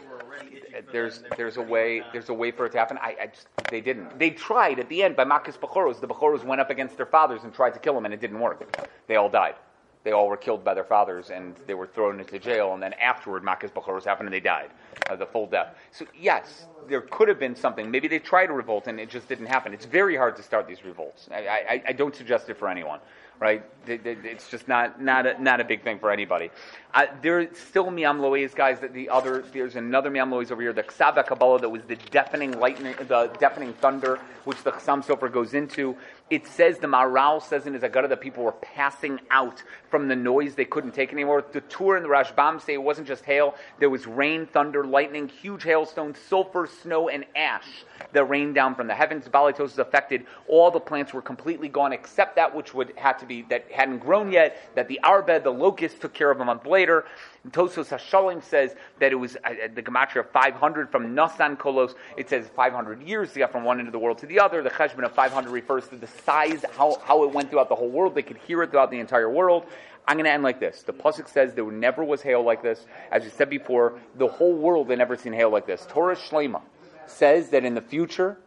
There's 0.92 1.24
there's 1.36 1.58
a 1.58 1.62
way 1.62 2.04
there's 2.12 2.30
a 2.30 2.34
way 2.34 2.52
for 2.52 2.66
it 2.66 2.72
to 2.74 2.78
happen. 2.78 2.98
I, 3.02 3.16
I 3.22 3.28
just 3.28 3.48
they 3.70 3.82
didn't. 3.82 4.18
They 4.20 4.30
tried 4.30 4.80
at 4.80 4.90
the 4.90 5.04
end 5.04 5.16
by 5.16 5.24
Makkah's 5.24 5.58
Bechoros. 5.58 6.00
The 6.00 6.08
Bechoros 6.08 6.44
went 6.44 6.62
up 6.62 6.70
against 6.70 6.98
their 6.98 7.06
fathers 7.06 7.44
and 7.44 7.54
tried 7.54 7.72
to 7.72 7.80
kill 7.80 7.94
them, 7.94 8.06
and 8.06 8.14
it 8.14 8.22
didn't 8.22 8.40
work. 8.40 8.90
They 9.08 9.16
all 9.16 9.30
died. 9.30 9.56
They 10.04 10.14
all 10.14 10.30
were 10.30 10.38
killed 10.38 10.64
by 10.64 10.74
their 10.74 10.86
fathers, 10.86 11.32
and 11.32 11.56
they 11.66 11.74
were 11.74 11.88
thrown 11.88 12.22
into 12.22 12.40
jail. 12.40 12.74
And 12.74 12.82
then 12.82 12.94
afterward, 12.94 13.44
Makkah's 13.44 13.72
Bechoros 13.72 14.06
happened, 14.06 14.28
and 14.28 14.34
they 14.34 14.40
died, 14.40 14.70
uh, 15.10 15.18
the 15.18 15.26
full 15.26 15.48
death. 15.48 15.76
So 15.92 16.06
yes, 16.18 16.68
there 16.88 17.02
could 17.02 17.28
have 17.28 17.40
been 17.40 17.56
something. 17.56 17.92
Maybe 17.92 18.08
they 18.08 18.20
tried 18.20 18.50
a 18.50 18.54
revolt, 18.54 18.88
and 18.88 19.02
it 19.02 19.10
just 19.10 19.28
didn't 19.28 19.48
happen. 19.48 19.74
It's 19.74 19.86
very 19.86 20.16
hard 20.16 20.38
to 20.38 20.44
start 20.44 20.66
these 20.66 20.86
revolts. 20.86 21.28
I, 21.30 21.48
I, 21.48 21.84
I 21.88 21.92
don't 21.92 22.16
suggest 22.16 22.50
it 22.50 22.58
for 22.58 22.70
anyone 22.70 23.00
right? 23.40 23.64
It's 23.90 24.50
just 24.50 24.68
not 24.68 25.02
not 25.02 25.26
a, 25.26 25.42
not 25.42 25.62
a 25.62 25.64
big 25.64 25.84
thing 25.84 26.00
for 26.00 26.12
anybody. 26.12 26.52
Uh, 26.94 27.06
there's 27.22 27.58
still 27.58 27.92
Me'am 27.92 28.20
Lo'ez, 28.20 28.54
guys. 28.54 28.80
That 28.80 28.94
the 28.94 29.10
other 29.10 29.46
there's 29.54 29.76
another 29.76 30.10
Me'am 30.10 30.30
Lo'ez 30.30 30.52
over 30.52 30.62
here, 30.62 30.74
the 30.74 30.84
Ksaba 30.84 31.26
Kabbalah, 31.26 31.60
that 31.60 31.70
was 31.70 31.84
the 31.84 31.96
deafening 31.96 32.60
lightning, 32.60 32.96
the 33.08 33.32
deafening 33.40 33.74
thunder, 33.74 34.20
which 34.44 34.62
the 34.64 34.72
Chassam 34.72 35.06
Sofer 35.06 35.32
goes 35.32 35.54
into. 35.54 35.96
It 36.30 36.48
says 36.48 36.80
the 36.80 36.88
Maral 36.88 37.42
says 37.42 37.68
in 37.68 37.74
his 37.74 37.84
Agada 37.84 38.10
that 38.10 38.20
people 38.20 38.44
were 38.44 38.52
passing 38.52 39.20
out 39.32 39.64
from 39.90 40.10
the 40.10 40.16
noise 40.16 40.56
they 40.56 40.66
couldn't 40.66 40.92
take 40.92 41.14
anymore. 41.14 41.46
The 41.54 41.62
Tour 41.62 41.96
and 41.96 42.04
the 42.04 42.10
Rashbam 42.10 42.62
say 42.62 42.74
it 42.74 42.84
wasn't 42.84 43.08
just 43.08 43.24
hail; 43.24 43.56
there 43.80 43.90
was 43.90 44.06
rain, 44.08 44.48
thunder, 44.48 44.84
lightning, 44.84 45.30
huge 45.30 45.64
hailstones, 45.64 46.18
sulfur, 46.18 46.68
snow, 46.68 47.08
and 47.08 47.26
ash 47.36 47.86
that 48.12 48.26
rained 48.26 48.56
down 48.56 48.76
from 48.76 48.88
the 48.88 48.96
heavens. 48.96 49.28
Balitos 49.28 49.78
affected 49.78 50.26
all 50.48 50.72
the 50.72 50.80
plants 50.80 51.14
were 51.14 51.22
completely 51.22 51.70
gone 51.70 51.94
except 51.94 52.36
that 52.36 52.54
which 52.54 52.74
would 52.74 52.92
had 52.98 53.20
to 53.20 53.26
be 53.28 53.44
that 53.44 53.72
hadn't 53.72 54.00
grown 54.00 54.32
yet. 54.32 54.58
That 54.76 54.88
the 54.88 55.00
arbeh, 55.04 55.44
the 55.44 55.52
locust, 55.52 56.02
took 56.02 56.14
care 56.14 56.32
of 56.32 56.40
a 56.40 56.46
month 56.46 56.66
later. 56.66 57.06
And 57.44 57.54
Tosos 57.54 57.90
Hashalim 57.90 58.44
says 58.44 58.76
that 59.00 59.12
it 59.12 59.16
was 59.16 59.38
uh, 59.44 59.54
the 59.74 59.82
gematria 59.82 60.22
of 60.22 60.32
500 60.32 60.90
from 60.90 61.16
Nasan 61.16 61.58
Kolos. 61.58 61.94
It 62.18 62.30
says 62.30 62.50
500 62.56 63.02
years 63.02 63.34
get 63.34 63.52
from 63.52 63.64
one 63.64 63.80
end 63.80 63.88
of 63.88 63.92
the 63.92 64.00
world 64.00 64.18
to 64.20 64.26
the 64.26 64.40
other. 64.40 64.62
The 64.62 64.70
cheshbon 64.70 65.06
of 65.06 65.14
500 65.14 65.50
refers 65.50 65.88
to 65.90 65.96
the 65.96 66.08
size, 66.08 66.64
how, 66.76 66.98
how 67.04 67.24
it 67.24 67.32
went 67.32 67.50
throughout 67.50 67.70
the 67.70 67.76
whole 67.76 67.90
world. 67.90 68.16
They 68.16 68.24
could 68.24 68.38
hear 68.38 68.64
it 68.64 68.72
throughout 68.72 68.92
the 68.92 69.00
entire 69.00 69.30
world. 69.30 69.66
I'm 70.08 70.16
going 70.16 70.26
to 70.26 70.32
end 70.32 70.44
like 70.44 70.60
this. 70.60 70.84
The 70.84 70.94
pasuk 70.94 71.28
says 71.28 71.54
there 71.54 71.70
never 71.70 72.04
was 72.04 72.22
hail 72.22 72.42
like 72.42 72.64
this. 72.64 72.86
As 73.12 73.24
we 73.24 73.30
said 73.30 73.50
before, 73.50 74.00
the 74.16 74.28
whole 74.28 74.56
world 74.56 74.90
had 74.90 75.00
never 75.00 75.18
seen 75.18 75.34
hail 75.34 75.50
like 75.50 75.68
this. 75.68 75.86
Torah 75.90 76.16
Shlema 76.16 76.62
says 77.06 77.50
that 77.50 77.66
in 77.66 77.76
the 77.76 77.82
future, 77.82 78.38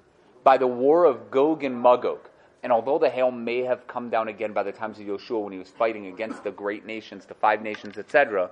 by 0.43 0.57
the 0.57 0.67
war 0.67 1.05
of 1.05 1.31
Gog 1.31 1.63
and 1.63 1.81
Magog, 1.81 2.30
and 2.63 2.73
although 2.73 2.99
the 2.99 3.09
hail 3.09 3.31
may 3.31 3.63
have 3.63 3.87
come 3.87 4.11
down 4.11 4.29
again 4.29 4.53
by 4.53 4.63
the 4.63 4.73
times 4.73 4.99
of 4.99 5.07
Yoshua 5.07 5.43
when 5.43 5.53
he 5.53 5.59
was 5.59 5.69
fighting 5.69 6.07
against 6.07 6.45
the 6.45 6.51
great 6.51 6.85
nations, 6.85 7.25
the 7.25 7.35
five 7.35 7.63
nations, 7.63 7.97
etc., 7.97 8.51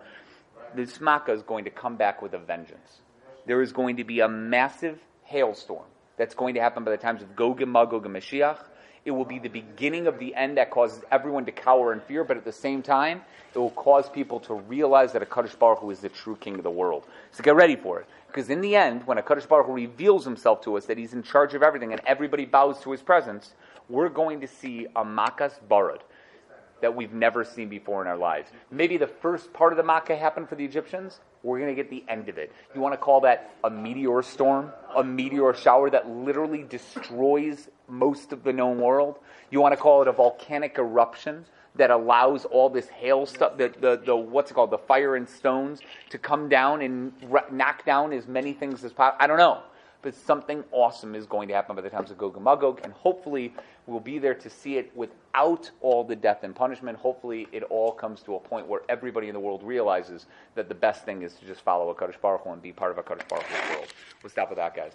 this 0.75 1.01
Makkah 1.01 1.33
is 1.33 1.43
going 1.43 1.65
to 1.65 1.71
come 1.71 1.97
back 1.97 2.23
with 2.23 2.35
a 2.35 2.39
vengeance. 2.39 3.01
There 3.47 3.63
is 3.63 3.73
going 3.73 3.97
to 3.97 4.05
be 4.05 4.21
a 4.21 4.29
massive 4.29 4.99
hailstorm 5.25 5.85
that's 6.17 6.35
going 6.35 6.55
to 6.55 6.61
happen 6.61 6.85
by 6.85 6.91
the 6.91 6.97
times 6.97 7.23
of 7.23 7.37
Gog 7.37 7.63
and 7.63 7.73
Magog 7.73 8.07
and 8.07 8.15
Mashiach. 8.15 8.59
It 9.05 9.11
will 9.13 9.25
be 9.25 9.39
the 9.39 9.49
beginning 9.49 10.07
of 10.07 10.19
the 10.19 10.35
end 10.35 10.59
that 10.59 10.71
causes 10.71 11.03
everyone 11.11 11.47
to 11.47 11.53
cower 11.53 11.93
in 11.93 12.01
fear, 12.01 12.25
but 12.25 12.37
at 12.37 12.45
the 12.45 12.53
same 12.53 12.83
time, 12.83 13.23
it 13.55 13.59
will 13.59 13.71
cause 13.71 14.09
people 14.09 14.41
to 14.41 14.55
realize 14.55 15.13
that 15.13 15.23
a 15.23 15.27
Kadosh 15.27 15.59
Baruch 15.59 15.79
Hu 15.79 15.91
is 15.91 16.01
the 16.01 16.11
true 16.11 16.37
king 16.37 16.57
of 16.57 16.63
the 16.63 16.71
world. 16.71 17.07
So 17.31 17.43
get 17.43 17.55
ready 17.55 17.77
for 17.77 18.01
it. 18.01 18.07
Because 18.27 18.51
in 18.51 18.61
the 18.61 18.77
end, 18.77 19.07
when 19.07 19.17
a 19.17 19.23
Kadosh 19.23 19.49
Baruch 19.49 19.67
Hu 19.67 19.73
reveals 19.73 20.25
himself 20.25 20.61
to 20.63 20.77
us 20.77 20.85
that 20.87 20.99
he's 20.99 21.15
in 21.15 21.23
charge 21.23 21.55
of 21.55 21.63
everything 21.63 21.93
and 21.93 22.03
everybody 22.07 22.45
bows 22.45 22.81
to 22.81 22.91
his 22.91 23.01
presence, 23.01 23.55
we're 23.89 24.09
going 24.09 24.41
to 24.41 24.47
see 24.47 24.87
a 24.95 25.05
Makas 25.05 25.53
Barad 25.69 26.01
that 26.81 26.95
we've 26.95 27.13
never 27.13 27.45
seen 27.45 27.69
before 27.69 28.03
in 28.03 28.09
our 28.09 28.17
lives. 28.17 28.51
Maybe 28.71 28.97
the 28.99 29.07
first 29.07 29.53
part 29.53 29.73
of 29.73 29.77
the 29.77 29.83
Makkah 29.83 30.17
happened 30.17 30.49
for 30.49 30.55
the 30.55 30.65
Egyptians. 30.65 31.21
We're 31.43 31.59
going 31.59 31.75
to 31.75 31.83
get 31.83 31.91
the 31.91 32.05
end 32.09 32.29
of 32.29 32.39
it. 32.39 32.53
You 32.75 32.81
want 32.81 32.93
to 32.93 32.99
call 32.99 33.21
that 33.23 33.51
a 33.65 33.71
meteor 33.71 34.23
storm, 34.23 34.73
a 34.95 35.03
meteor 35.03 35.55
shower 35.55 35.91
that 35.91 36.09
literally 36.09 36.63
destroys 36.63 37.69
most 37.89 38.33
of 38.33 38.45
the 38.45 38.53
known 38.53 38.79
world? 38.79 39.19
You 39.51 39.61
want 39.61 39.73
to 39.73 39.81
call 39.81 40.03
it 40.03 40.09
a 40.09 40.13
volcanic 40.13 40.77
eruption 40.79 41.47
that 41.77 41.91
allows 41.91 42.45
all 42.45 42.69
this 42.69 42.89
hail 42.89 43.25
stuff, 43.25 43.57
the, 43.57 43.73
the, 43.81 44.01
the 44.05 44.17
what's 44.17 44.51
it 44.51 44.55
called, 44.55 44.71
the 44.71 44.79
fire 44.79 45.17
and 45.17 45.29
stones 45.29 45.81
to 46.11 46.19
come 46.19 46.49
down 46.49 46.83
and 46.83 47.13
knock 47.53 47.85
down 47.85 48.13
as 48.13 48.27
many 48.27 48.53
things 48.53 48.85
as 48.85 48.93
possible. 48.93 49.19
I 49.21 49.27
don't 49.27 49.39
know. 49.39 49.63
But 50.01 50.15
something 50.15 50.63
awesome 50.71 51.15
is 51.17 51.27
going 51.27 51.49
to 51.49 51.55
happen 51.55 51.75
by 51.75 51.83
the 51.83 51.91
times 51.91 52.11
of 52.11 52.19
Gog 52.19 52.37
and 52.37 52.45
Magog, 52.45 52.81
and 52.85 52.93
hopefully 52.93 53.53
we'll 53.87 53.99
be 53.99 54.19
there 54.19 54.35
to 54.35 54.49
see 54.49 54.77
it 54.77 54.93
without 54.95 55.71
all 55.81 56.05
the 56.05 56.15
death 56.15 56.45
and 56.45 56.55
punishment. 56.55 56.97
Hopefully 56.99 57.49
it 57.51 57.65
all 57.65 57.91
comes 57.91 58.23
to 58.23 58.37
a 58.37 58.39
point 58.39 58.69
where 58.69 58.83
everybody 58.89 59.27
in 59.27 59.35
the 59.35 59.41
world 59.41 59.63
realizes 59.65 60.27
that 60.55 60.69
the 60.69 60.75
best 60.75 61.05
thing 61.05 61.23
is 61.23 61.35
to 61.35 61.47
just 61.47 61.63
follow 61.63 61.91
a 61.91 61.95
Kadosh 61.95 62.21
Baruch 62.21 62.43
Hu 62.43 62.51
and 62.53 62.63
be 62.63 62.73
part 62.73 62.93
of 62.93 62.99
a 62.99 63.03
Kadosh 63.03 63.29
Baruch 63.29 63.47
Hu 63.47 63.75
world. 63.75 63.93
We'll 64.23 64.31
stop 64.31 64.51
with 64.51 64.59
that, 64.59 64.77
guys. 64.77 64.93